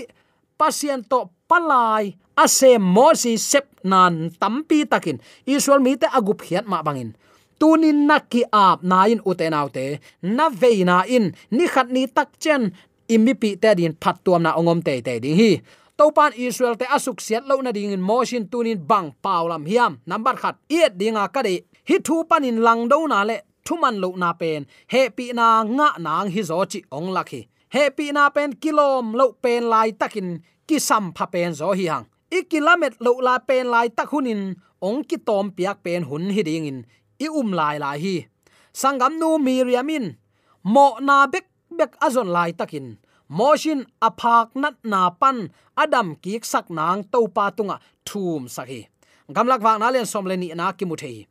pasien 0.58 1.04
to 1.10 1.30
palai 1.50 2.16
ase 2.36 2.78
mosi 2.80 3.38
sep 3.38 3.68
nan 3.84 4.32
tampi 4.40 4.86
takin. 4.86 5.20
Israel 5.46 5.80
mi 5.80 5.98
te 5.98 6.08
agup 6.08 6.42
hiat 6.42 6.66
ma 6.68 6.84
bangin. 6.84 7.16
Tunin 7.60 8.08
naki 8.08 8.44
ap 8.52 8.84
nain 8.84 9.22
utenaute 9.26 10.00
na 10.22 10.50
veina 10.50 11.04
in. 11.08 11.34
Ni 11.52 11.68
khat 11.68 11.88
ni 11.90 12.08
tak 12.08 12.30
chen. 12.40 12.72
Imipi 13.08 13.56
te 13.62 13.76
din 13.76 13.96
phat 14.02 14.24
tuam 14.24 14.42
na 14.44 14.56
ongom 14.60 14.84
te 14.84 15.02
te 15.02 15.20
ding 15.20 15.38
hi. 15.38 15.62
Topan 15.98 16.34
israel 16.36 16.76
te 16.76 16.86
asuk 16.86 17.22
siat 17.22 17.48
lo 17.48 17.62
na 17.62 17.72
ding 17.72 17.94
in 17.96 18.02
motion 18.02 18.48
tunin 18.52 18.80
bang 18.88 19.14
paulam 19.24 19.64
hiam. 19.66 20.00
Number 20.06 20.36
khat 20.36 20.56
iet 20.70 20.98
dinga 21.00 21.32
ka 21.34 21.42
de. 21.42 21.64
Hi 21.88 21.96
thu 22.04 22.26
panin 22.30 22.60
lang 22.66 22.90
do 22.92 23.08
na 23.08 23.24
le. 23.24 23.38
Thuman 23.66 23.98
lo 24.04 24.10
na 24.18 24.34
pen. 24.34 24.68
He 24.92 25.10
pi 25.10 25.32
na 25.34 25.64
nga 25.64 25.90
nang 25.98 26.30
hi 26.30 26.42
zo 26.44 26.66
chi 26.66 26.80
ong 26.92 27.10
lakhi 27.16 27.48
he 27.74 27.84
pi 27.98 28.12
na 28.12 28.30
pen 28.36 28.52
kilom 28.62 29.16
lo 29.20 29.26
pen 29.44 29.64
lai 29.74 29.90
takin 29.92 30.30
ki 30.68 30.78
sam 30.80 31.14
pha 31.16 31.26
pen 31.34 31.54
zo 31.54 31.72
hi 31.80 31.86
hang. 31.92 32.06
I 32.38 32.40
kilomet 32.52 32.96
lo 33.06 33.12
la 33.28 33.40
pen 33.40 33.68
lai 33.74 33.88
tak 33.98 34.10
hunin, 34.12 34.42
ong 34.82 35.04
ki 35.10 35.18
tom 35.28 35.52
piak 35.56 35.78
pen 35.86 36.04
hun 36.10 36.30
hi 36.36 36.42
ding 36.42 36.66
in. 36.72 36.80
I 37.26 37.28
um 37.40 37.50
lai 37.60 37.78
lai 37.78 37.98
hi. 38.04 38.16
Sangam 38.74 39.14
nu 39.22 39.30
miriamin 39.46 40.06
mo 40.64 40.88
na 41.08 41.28
bek 41.34 41.46
bek 41.78 41.92
azon 42.06 42.30
lai 42.36 42.52
takin. 42.60 42.88
Moshin 43.38 43.82
aphak 44.08 44.54
nat 44.54 44.78
na 44.84 45.10
pan, 45.10 45.50
adam 45.76 46.16
ki 46.22 46.40
sak 46.44 46.70
nang 46.70 47.04
to 47.12 47.28
pa 47.36 47.50
tunga 47.50 47.78
thum 48.08 48.48
sakhi 48.48 48.88
gamlak 49.30 49.62
wa 49.62 49.78
na 49.78 49.90
len 49.90 50.06
som 50.06 50.26
le 50.26 50.36
ni 50.38 50.48
na 50.54 50.72
ki 50.72 50.86
mu 50.86 50.96
thei 50.96 51.28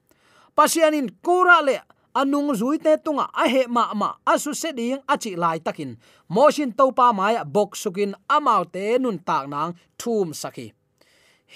pasianin 0.56 1.08
kura 1.24 1.58
le 1.62 1.76
anung 2.14 2.54
zui 2.54 2.78
te 2.78 2.96
tunga, 2.96 3.28
a 3.34 3.48
he 3.48 3.66
ma 3.66 3.92
ma 3.94 4.14
asu 4.26 4.54
se 4.54 4.72
ding 4.72 5.02
achi 5.08 5.36
lai 5.36 5.58
takin. 5.58 5.96
Moshin 6.30 6.76
to 6.76 6.92
pa 6.92 7.12
maya 7.12 7.44
bok 7.44 7.76
sukin 7.76 8.14
amau 8.28 8.64
te 8.64 8.98
nun 8.98 9.18
tak 9.18 9.48
nang, 9.48 9.74
thum 9.98 10.32
sakhi 10.32 10.72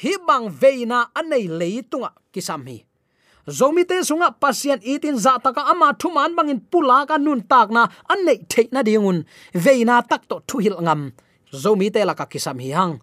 hi 0.03 0.13
bang 0.27 0.47
veina 0.51 1.11
anei 1.15 1.49
leitunga 1.49 2.11
kisam 2.33 2.67
hi. 2.69 2.85
Zomi 3.49 3.83
te 3.89 3.97
sunga, 4.05 4.29
pasien 4.31 4.79
itin 4.85 5.17
za 5.17 5.39
taka 5.41 5.65
ama 5.73 5.95
thuman 5.97 6.37
bangin 6.37 6.61
pula 6.61 7.07
ka 7.09 7.17
nun 7.17 7.41
tak 7.41 7.71
na 7.71 7.89
an 8.13 8.25
nei 8.25 8.39
theina 8.51 8.85
dingun. 8.85 9.25
Veina 9.55 10.03
tak 10.05 10.29
to 10.29 10.37
thu 10.47 10.59
hil 10.59 10.77
ngam. 10.85 11.13
Zomi 11.53 11.91
te 11.91 12.05
la 12.05 12.15
ka 12.15 12.27
kisam 12.29 12.61
hi 12.61 12.71
hang. 12.77 13.01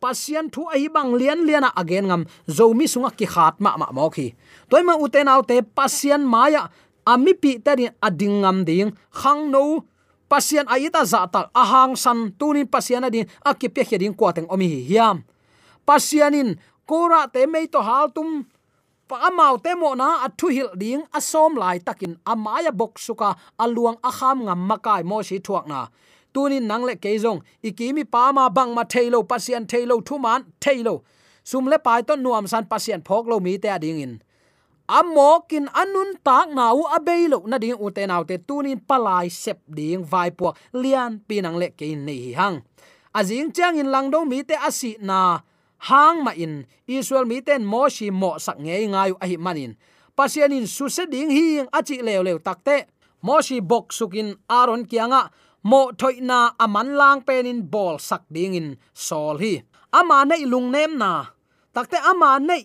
Pasien 0.00 0.46
thu 0.54 0.70
ai 0.70 0.86
bang 0.88 1.10
lian 1.18 1.42
liana 1.42 1.72
again 1.76 2.06
ngam. 2.06 2.22
Zomi 2.46 2.86
sunga 2.86 3.10
ki 3.18 3.26
khat 3.26 3.60
ma 3.60 3.76
ma 3.76 3.90
mo 3.92 4.08
khi 4.08 4.32
toima 4.70 4.94
uten 4.94 5.28
autte 5.28 5.56
pasien 5.76 6.22
maya 6.22 6.70
ami 7.08 7.32
pi 7.32 7.56
terin 7.64 7.96
ading 8.04 8.44
ngam 8.44 8.58
ding. 8.68 8.92
Khang 9.08 9.48
no 9.48 9.88
pasian 10.28 10.68
aita 10.68 11.02
za 11.08 11.24
ta 11.32 11.48
ahang 11.56 11.96
san 11.96 12.36
tunin 12.36 12.68
pasian 12.68 13.08
adin 13.08 13.24
akipya 13.40 13.84
heding 13.88 14.12
kwateng 14.12 14.48
omi 14.52 14.68
hiam. 14.88 15.24
Pasianin 15.88 16.60
kora 16.84 17.24
te 17.32 17.48
mei 17.48 17.66
to 17.72 17.80
haltum 17.80 18.44
pa 19.08 19.16
amau 19.28 19.56
te 19.64 19.72
mo 19.80 19.96
na 19.96 20.08
athu 20.26 20.52
hil 20.52 20.70
ding. 20.76 21.02
Asom 21.16 21.56
lai 21.56 21.80
takin 21.80 22.20
amaya 22.28 22.72
bok 22.80 23.00
suka 23.00 23.32
aluang 23.56 23.96
akham 24.04 24.44
ngam 24.44 24.60
makai 24.68 25.02
mo 25.08 25.24
si 25.24 25.40
thuak 25.40 25.64
na. 25.64 25.88
Tunin 26.34 26.68
nangle 26.68 27.00
keizong 27.00 27.40
ikimi 27.64 28.04
pa 28.04 28.28
ma 28.36 28.52
bang 28.52 28.76
ma 28.76 28.84
thailo 28.84 29.24
pasian 29.24 29.64
thailo 29.64 30.04
thuman 30.04 30.44
thailo 30.60 30.94
sumle 31.40 31.80
pai 31.80 32.04
to 32.04 32.14
nuam 32.20 32.44
san 32.44 32.68
pasian 32.68 33.00
phok 33.00 33.24
lo 33.30 33.40
mi 33.40 33.56
te 33.56 33.68
ading 33.72 34.00
in 34.04 34.14
amokin 34.88 35.68
anun 35.76 36.16
tak 36.24 36.48
nau 36.56 36.88
abeilo 36.88 37.44
na 37.44 37.60
ding 37.60 37.76
ute 37.76 38.08
nau 38.08 38.24
te 38.24 38.40
tunin 38.40 38.80
palai 38.80 39.28
sep 39.28 39.60
ding 39.68 40.00
vai 40.00 40.32
puak 40.32 40.56
lian 40.72 41.20
pinang 41.28 41.60
le 41.60 41.68
ke 41.76 41.92
nei 41.92 42.32
hang. 42.32 42.64
Azing 43.12 43.52
chang 43.52 43.76
in 43.76 43.92
langdo 43.92 44.24
mi 44.24 44.40
te 44.42 44.56
asi 44.56 44.96
na 45.04 45.44
hang 45.92 46.24
ma 46.24 46.32
in. 46.32 46.64
Israel 46.88 47.28
mi 47.28 47.44
ten 47.44 47.68
mo 47.68 47.92
shi 47.92 48.08
mo 48.08 48.40
sak 48.40 48.56
nge 48.56 48.88
ngai 48.88 49.12
a 49.20 49.24
hi 49.28 49.36
manin. 49.36 49.76
Pasianin 50.16 50.64
su 50.64 50.88
se 50.88 51.04
ding 51.04 51.30
hi 51.30 51.68
achi 51.68 52.00
lew 52.00 52.24
lew 52.24 52.38
takte 52.40 52.88
mo 53.20 53.44
shi 53.44 53.60
bok 53.60 53.92
sukin 53.92 54.40
aron 54.48 54.88
kianga 54.88 55.28
mo 55.68 55.92
thoina 55.92 56.56
aman 56.56 56.96
lang 56.96 57.20
penin 57.28 57.60
bol 57.60 58.00
sak 58.00 58.24
ding 58.32 58.56
in 58.56 58.68
sol 58.96 59.36
hi. 59.36 59.60
Ama 59.92 60.24
nei 60.24 60.48
lung 60.48 60.72
nem 60.72 60.96
na. 60.96 61.28
Takte 61.76 62.00
ama 62.00 62.40
nei 62.40 62.64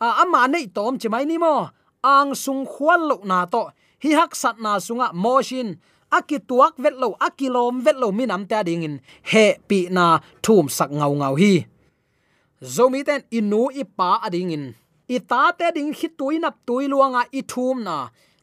a 0.00 0.08
ama 0.22 0.48
nei 0.48 0.66
tom 0.76 0.94
chi 1.00 1.08
mai 1.12 1.24
ni 1.28 1.36
mo. 1.44 1.54
Ang 2.02 2.32
sung 2.34 2.64
khwal 2.72 3.00
lo 3.10 3.16
na 3.30 3.44
to. 3.52 3.62
Hi 4.02 4.10
hak 4.18 4.32
sat 4.32 4.56
na 4.64 4.80
sunga 4.86 5.12
motion 5.12 5.68
aki 6.10 6.38
tuak 6.48 6.74
vet 6.82 6.96
lo 7.02 7.14
akilom 7.26 7.84
vet 7.84 7.96
lo 8.02 8.08
minam 8.18 8.42
ta 8.50 8.62
ding 8.62 8.82
in. 8.88 8.96
He 9.30 9.44
pi 9.68 9.78
na 9.96 10.04
thum 10.44 10.66
sak 10.68 10.90
ngau 10.98 11.12
ngau 11.20 11.34
hi. 11.42 11.54
Zomi 12.74 13.00
ten 13.08 13.22
inu 13.38 13.62
ipa 13.82 14.10
ading 14.26 14.52
in. 14.56 14.64
I 15.08 15.18
ta 15.30 15.52
te 15.58 15.66
ding 15.76 15.92
hi 15.98 16.08
tui 16.66 16.84
luanga 16.92 17.22
i 17.38 17.40
thum 17.52 17.76
na. 17.86 17.96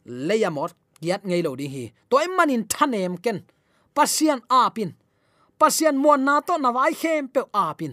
Leyamot 0.06 0.72
giat 1.02 1.22
ngei 1.28 1.42
lo 1.46 1.56
ding 1.60 1.72
hi. 1.76 1.84
Toy 2.10 2.26
manin 2.36 2.64
thanem 2.72 3.14
ken. 3.24 3.38
Pasian 3.94 4.40
apin. 4.48 4.90
Pasian 5.58 5.96
muan 6.02 6.22
na 6.24 6.40
to 6.40 6.54
na 6.58 6.70
vai 6.76 6.94
khem 7.00 7.28
pe 7.34 7.42
apin. 7.52 7.92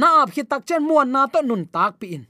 Na 0.00 0.22
ap 0.22 0.28
khi 0.34 0.42
tak 0.50 0.62
chen 0.68 0.82
muan 0.88 1.10
na 1.14 1.26
to 1.26 1.42
nun 1.42 1.66
tak 1.74 1.98
pi 2.00 2.06
in 2.16 2.24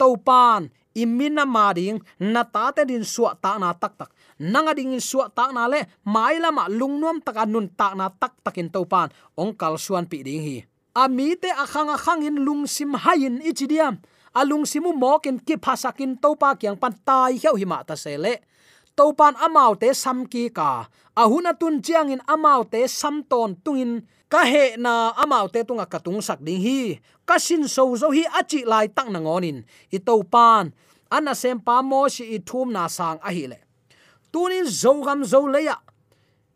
to 0.00 0.16
pan 0.16 0.72
imina 0.96 1.44
ma 1.44 1.76
ding 1.76 2.00
na 2.16 2.42
ta 2.48 2.72
te 2.72 2.88
din 2.88 3.04
suwa 3.04 3.36
ta 3.36 3.60
na 3.60 3.76
tak 3.76 4.00
tak. 4.00 4.10
Nanga 4.40 4.72
ding 4.72 4.96
suwa 4.96 5.28
ta 5.28 5.52
na 5.52 5.68
le, 5.68 5.84
mai 6.08 6.40
lama 6.40 6.64
lungnom 6.72 7.20
tak 7.20 7.44
anun 7.44 7.68
ta 7.76 7.92
na 7.92 8.08
tak 8.08 8.40
takin 8.40 8.72
to 8.72 8.88
pan 8.88 9.12
ong 9.36 9.52
kal 9.60 9.76
suan 9.76 10.08
pi 10.08 10.24
ding 10.24 10.40
hi. 10.40 10.64
Ami 10.96 11.36
te 11.36 11.52
akhang 11.52 11.92
akhang 11.92 12.24
in 12.24 12.40
lung 12.40 12.64
sim 12.64 12.96
hain 12.96 13.44
ichidiam 13.44 14.00
alung 14.34 14.62
simu 14.66 14.94
mokin 14.94 15.42
ki 15.42 15.58
phasakin 15.58 16.18
topa 16.18 16.54
kyang 16.54 16.78
pan 16.78 16.94
tai 17.04 17.38
heu 17.42 17.54
hi 17.58 17.66
ma 17.66 17.82
ta 17.82 17.94
se 17.98 18.14
topan 18.96 19.34
pan 19.34 19.44
amau 19.46 19.74
te 19.74 19.88
samki 19.94 20.52
ka. 20.54 20.88
Ahuna 21.16 21.52
tun 21.58 21.82
chiang 21.82 22.10
in 22.10 22.22
amau 22.26 22.64
te 22.70 22.86
samton 22.86 23.56
tungin. 23.64 24.06
Ka 24.28 24.44
he 24.44 24.76
na 24.76 25.12
amau 25.22 25.46
te 25.52 25.62
tunga 25.62 25.86
katung 25.86 26.22
sak 26.22 26.38
ding 26.44 26.60
hi. 26.60 27.00
Ka 27.26 27.38
sin 27.38 27.68
so 27.68 27.96
zo 27.96 28.10
hi 28.10 28.24
achi 28.38 28.64
lai 28.64 28.86
tak 28.88 29.08
na 29.10 29.18
ngonin. 29.18 29.64
I 29.92 29.98
topan, 29.98 30.72
ana 31.10 31.34
sem 31.34 31.58
pa 31.60 31.82
mo 31.82 32.08
si 32.08 32.24
i 32.36 32.38
thum 32.38 32.72
na 32.72 32.86
sang 32.86 33.18
a 33.22 33.30
hi 33.32 33.46
le. 33.52 33.58
Tunin 34.32 34.66
zo 34.66 35.02
gam 35.02 35.24
zo 35.24 35.40
le 35.46 35.60
ya. 35.68 35.76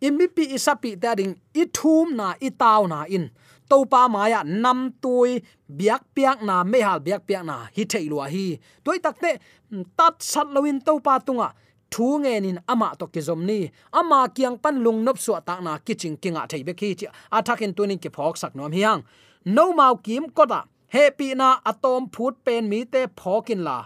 Imipi 0.01 0.55
isapi 0.57 1.01
ta 1.03 1.15
ding 1.15 1.35
i 1.55 1.65
thum 1.77 2.17
na 2.17 2.35
i 2.41 2.51
taw 2.51 2.87
na 2.87 3.05
in. 3.09 3.31
Topa 3.65 4.09
maya 4.13 4.45
nam 4.45 4.93
tui, 5.01 5.41
biak 5.67 6.05
piak 6.13 6.45
na, 6.45 6.65
mehal 6.65 7.01
biak 7.01 7.25
piak 7.25 7.45
na, 7.49 7.65
hi 7.73 7.89
theilua 7.89 8.29
hi. 8.29 8.61
Toy 8.85 9.01
takte 9.01 9.41
mm, 9.73 9.97
tat 9.97 10.21
sat 10.21 10.53
loin 10.53 10.81
topa 10.85 11.17
tunga 11.25 11.49
thu 11.93 12.19
nge 12.23 12.35
nin 12.45 12.59
ama 12.73 12.89
to 12.99 13.07
ki 13.15 13.21
zom 13.21 13.41
ni. 13.49 13.71
Ama 13.93 14.29
kyang 14.37 14.57
pan 14.63 14.77
lung 14.85 15.01
nop 15.05 15.19
su 15.25 15.33
ta 15.47 15.55
na 15.61 15.73
kiching 15.87 16.17
kinga 16.23 16.43
thei 16.51 16.63
be 16.67 16.73
khi 16.81 16.95
chi. 16.99 17.07
Athakin 17.37 17.73
tunin 17.77 18.01
ki 18.03 18.11
phok 18.17 18.35
sak 18.43 18.53
nom 18.57 18.73
hiang. 18.73 19.01
No 19.45 19.73
mau 19.73 19.95
kim 20.07 20.25
kota 20.37 20.61
happy 20.95 21.35
na 21.35 21.49
atom 21.71 22.03
phut 22.15 22.35
pen 22.45 22.69
mi 22.69 22.85
te 22.93 23.03
phokin 23.21 23.63
la. 23.69 23.79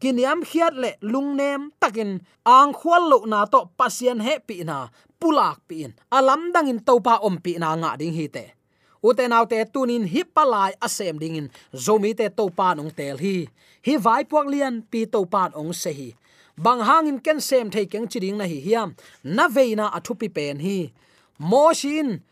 Kiniam 0.00 0.44
khiat 0.44 0.74
le 0.82 0.90
lungnem 1.12 1.72
takin 1.80 2.10
ang 2.44 2.72
khwal 2.78 3.02
lo 3.10 3.18
na 3.24 3.40
to 3.52 3.60
pasien 3.78 4.20
happy 4.20 4.60
na 4.68 4.78
pulak 5.20 5.58
pin 5.68 5.96
alam 6.12 6.52
dangin 6.52 6.84
topa 6.84 7.14
om 7.26 7.36
pi 7.44 7.56
na 7.56 7.72
nga 7.80 7.96
ding 7.96 8.12
hi 8.12 8.26
te. 8.28 8.44
Uten 9.00 9.32
te 9.48 9.58
tunin 9.72 10.04
hi 10.04 10.22
palai 10.34 10.72
asem 10.86 11.16
dingin 11.22 11.48
zomi 11.72 12.12
te 12.18 12.28
topa 12.28 12.74
nong 12.76 12.92
tel 12.98 13.16
hi. 13.16 13.48
Hi 13.86 13.94
vai 13.96 14.22
puak 14.28 14.46
lian 14.52 14.82
pi 14.90 15.06
topa 15.06 15.48
ong 15.54 15.72
se 15.72 15.90
hi 15.98 16.08
bang 16.56 16.80
hangin 16.80 17.18
ken 17.20 17.40
sem 17.40 17.70
thei 17.70 17.86
keng 17.92 18.08
chiding 18.08 18.36
na 18.38 18.44
hi 18.44 18.58
hiam. 18.66 18.88
Na 19.24 19.48
veina 19.48 19.90
athupi 19.96 20.28
pen 20.36 20.58
hi. 20.60 20.92
Mo 21.38 21.72
shin 21.72 22.22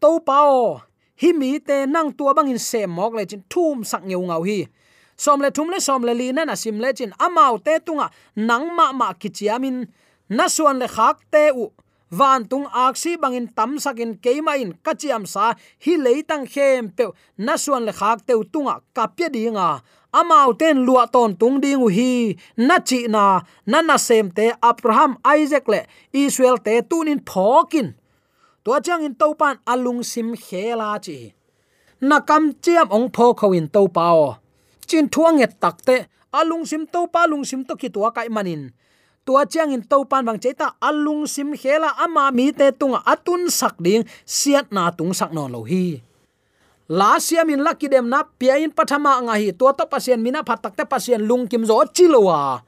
to 0.00 0.20
pao. 0.20 0.82
Hi 1.20 1.32
mi 1.32 1.58
te 1.58 1.86
nang 1.86 2.12
tua 2.12 2.34
bangin 2.34 2.58
sem 2.58 2.90
mok 2.90 3.14
le 3.14 3.24
chin 3.26 3.42
thum 3.50 3.84
sak 3.84 4.02
ngeu 4.04 4.22
ngau 4.28 4.42
hi. 4.48 4.66
Som 5.16 5.40
le 5.40 5.50
thum 5.50 5.68
le 5.70 5.80
som 5.80 6.02
le 6.02 6.14
li 6.14 6.32
na 6.32 6.44
na 6.44 6.54
sim 6.54 6.78
le 6.78 6.92
chin 6.92 7.12
amau 7.18 7.58
te 7.58 7.78
tunga 7.86 8.06
nang 8.36 8.66
ma 8.76 8.92
ma 8.92 9.12
kichiamin 9.20 9.86
na 10.28 10.48
suan 10.48 10.78
le 10.78 10.88
khak 10.88 11.16
te 11.32 11.50
u. 11.50 11.66
Van 12.10 12.44
tung 12.50 12.66
aksi 12.86 13.20
bangin 13.22 13.48
tam 13.56 13.78
sakin 13.78 14.16
keima 14.24 14.56
in 14.56 14.72
kachiam 14.84 15.26
sa 15.26 15.54
hi 15.84 15.92
leitang 16.04 16.46
khem 16.52 16.88
pe 16.96 17.04
na 17.36 17.56
suan 17.56 17.84
le 17.84 17.92
khak 17.92 18.18
te 18.26 18.34
tunga 18.52 18.74
kapya 18.96 19.28
dinga 19.34 19.82
amau 20.12 20.52
ten 20.56 20.84
lua 20.86 21.06
ton 21.06 21.36
tung 21.36 21.60
ding 21.60 21.84
hi, 21.88 22.36
na 22.56 22.78
chi 22.78 23.06
na 23.08 23.42
na 23.66 23.82
na 23.82 23.96
sem 23.96 24.30
te 24.30 24.52
abraham, 24.62 25.16
isaac 25.24 25.68
le 25.68 25.80
israel 26.12 26.58
te 26.58 26.80
tunin 26.82 27.20
phokin 27.20 27.94
to 28.64 28.80
chang 28.84 29.04
in 29.04 29.14
topan 29.14 29.56
alung 29.66 30.04
sim 30.04 30.36
khela 30.36 31.00
chi. 31.00 31.32
Na 32.00 32.20
kam 32.20 32.52
chiam 32.62 32.88
ong 32.90 33.08
pho 33.08 33.34
kho 33.34 33.56
in 33.56 33.68
to 33.68 33.88
pao 33.88 34.38
chin 34.88 35.08
thuang 35.08 35.40
et 35.44 35.60
takte 35.60 36.08
alung 36.32 36.64
sim 36.64 36.86
to 36.86 37.06
pa 37.12 37.24
lung 37.28 37.44
sim 37.44 37.64
to 37.64 37.76
ki 37.76 37.88
to 37.88 38.00
kai 38.10 38.28
manin. 38.28 38.72
Tua 39.24 39.44
chiang 39.44 39.72
in 39.76 39.84
topan 39.84 40.24
bang 40.24 40.40
cheta 40.40 40.72
alung 40.80 41.28
sim 41.28 41.52
khela 41.52 41.92
ama 42.00 42.32
mi 42.32 42.52
te 42.52 42.72
tunga 42.72 43.00
atun 43.04 43.52
sak 43.52 43.76
ding 43.76 44.04
siat 44.24 44.72
na 44.72 44.88
tung 44.90 45.12
sak 45.12 45.32
non 45.36 45.52
lo 45.52 45.64
hi 45.68 46.00
la 46.88 47.20
siam 47.20 47.48
in 47.52 47.60
lucky 47.62 47.88
dem 47.88 48.08
na 48.08 48.24
pia 48.24 48.56
in 48.56 48.72
pathama 48.72 49.20
nga 49.22 49.34
hi 49.36 49.52
to 49.52 49.68
to 49.76 49.84
pasien 49.86 50.20
mina 50.20 50.40
phatak 50.42 50.76
te 50.76 50.84
pasien 50.84 51.22
lung 51.28 51.44
kim 51.48 51.64
zo 51.64 51.84
chilowa. 51.92 52.64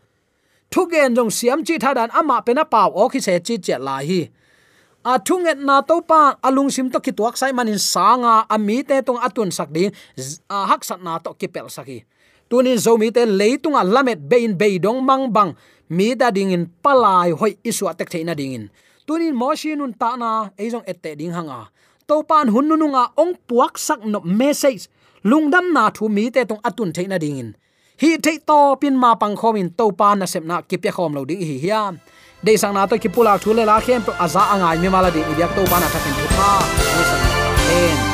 Thu 0.71 0.87
gen 0.93 1.17
jong 1.17 1.33
siam 1.33 1.65
chi 1.67 1.79
thadan 1.81 2.11
ama 2.13 2.45
pena 2.47 2.65
paw 2.65 2.89
o 2.95 3.09
khi 3.09 3.21
se 3.21 3.41
chi 3.41 3.59
che 3.59 3.77
la 3.79 3.99
hi. 3.99 4.31
A 5.05 5.17
thunget 5.17 5.59
na 5.59 5.81
to 5.81 6.05
pa 6.05 6.37
alung 6.45 6.69
sim 6.69 6.93
to 6.93 7.01
ki 7.01 7.13
tuak 7.17 7.37
sai 7.41 7.53
manin 7.57 7.81
sanga 7.81 8.45
ami 8.55 8.85
te 8.85 9.01
tong 9.01 9.17
atun 9.17 9.49
sak 9.49 9.73
ding 9.73 9.93
a 10.53 10.57
hak 10.71 10.85
sat 10.85 11.01
na 11.01 11.17
to 11.25 11.33
ki 11.41 11.49
pel 11.49 11.73
saki 11.73 12.05
tunin 12.51 12.75
zo 12.83 12.99
mi 12.99 13.15
te 13.15 13.23
leitunga 13.23 13.87
lamet 13.87 14.19
bein 14.19 14.59
beidong 14.59 14.99
mang 15.07 15.31
bang, 15.31 15.55
mi 15.87 16.19
da 16.19 16.35
ding 16.35 16.51
in 16.51 16.67
palai 16.83 17.31
hoi 17.31 17.55
isua 17.63 17.95
tek 17.95 18.11
theina 18.11 18.35
ding 18.35 18.53
in. 18.59 18.65
Tunin 19.07 19.39
moshinun 19.39 19.95
ta 19.95 20.19
na 20.19 20.51
eijong 20.59 20.83
ette 20.83 21.15
ding 21.15 21.31
hanga 21.31 21.71
to 22.11 22.27
pan 22.27 22.51
hun 22.51 22.67
ong 23.23 23.33
puak 23.47 23.79
sak 23.79 24.03
no 24.03 24.19
message. 24.27 24.91
Lungdam 25.23 25.71
na 25.77 25.91
thu 25.95 26.09
mi 26.09 26.31
te 26.35 26.43
tong 26.45 26.63
atun 26.69 26.91
theina 26.97 27.19
dingin. 27.23 27.55
Hi 28.03 28.17
thei 28.25 28.39
to 28.49 28.59
pin 28.81 28.95
ma 29.03 29.15
pang 29.15 29.37
khom 29.41 29.55
in 29.61 29.71
to 29.79 29.93
pan 29.93 30.19
na 30.19 30.27
sep 30.27 30.45
na 30.51 30.57
kipya 30.69 30.91
khom 30.97 31.15
lo 31.15 31.23
ding 31.25 31.43
hi 31.49 31.57
hiam 31.65 32.01
de 32.45 32.57
sang 32.57 32.75
na 32.75 32.87
to 32.91 32.99
ki 33.03 33.09
pula 33.15 33.39
thu 33.43 33.51
le 33.55 33.65
la 33.71 33.77
khem 33.87 34.03
to 34.07 34.13
aza 34.25 34.43
angai 34.55 34.77
mi 34.83 34.89
mala 34.95 35.11
di 35.15 35.21
ibyak 35.31 35.51
to 35.57 35.63
pan 35.71 35.83
athakin 35.87 36.15
thu 36.19 36.27
tha 36.37 36.53
ni 36.95 37.03
sang 37.11 37.23
amen. 37.39 38.10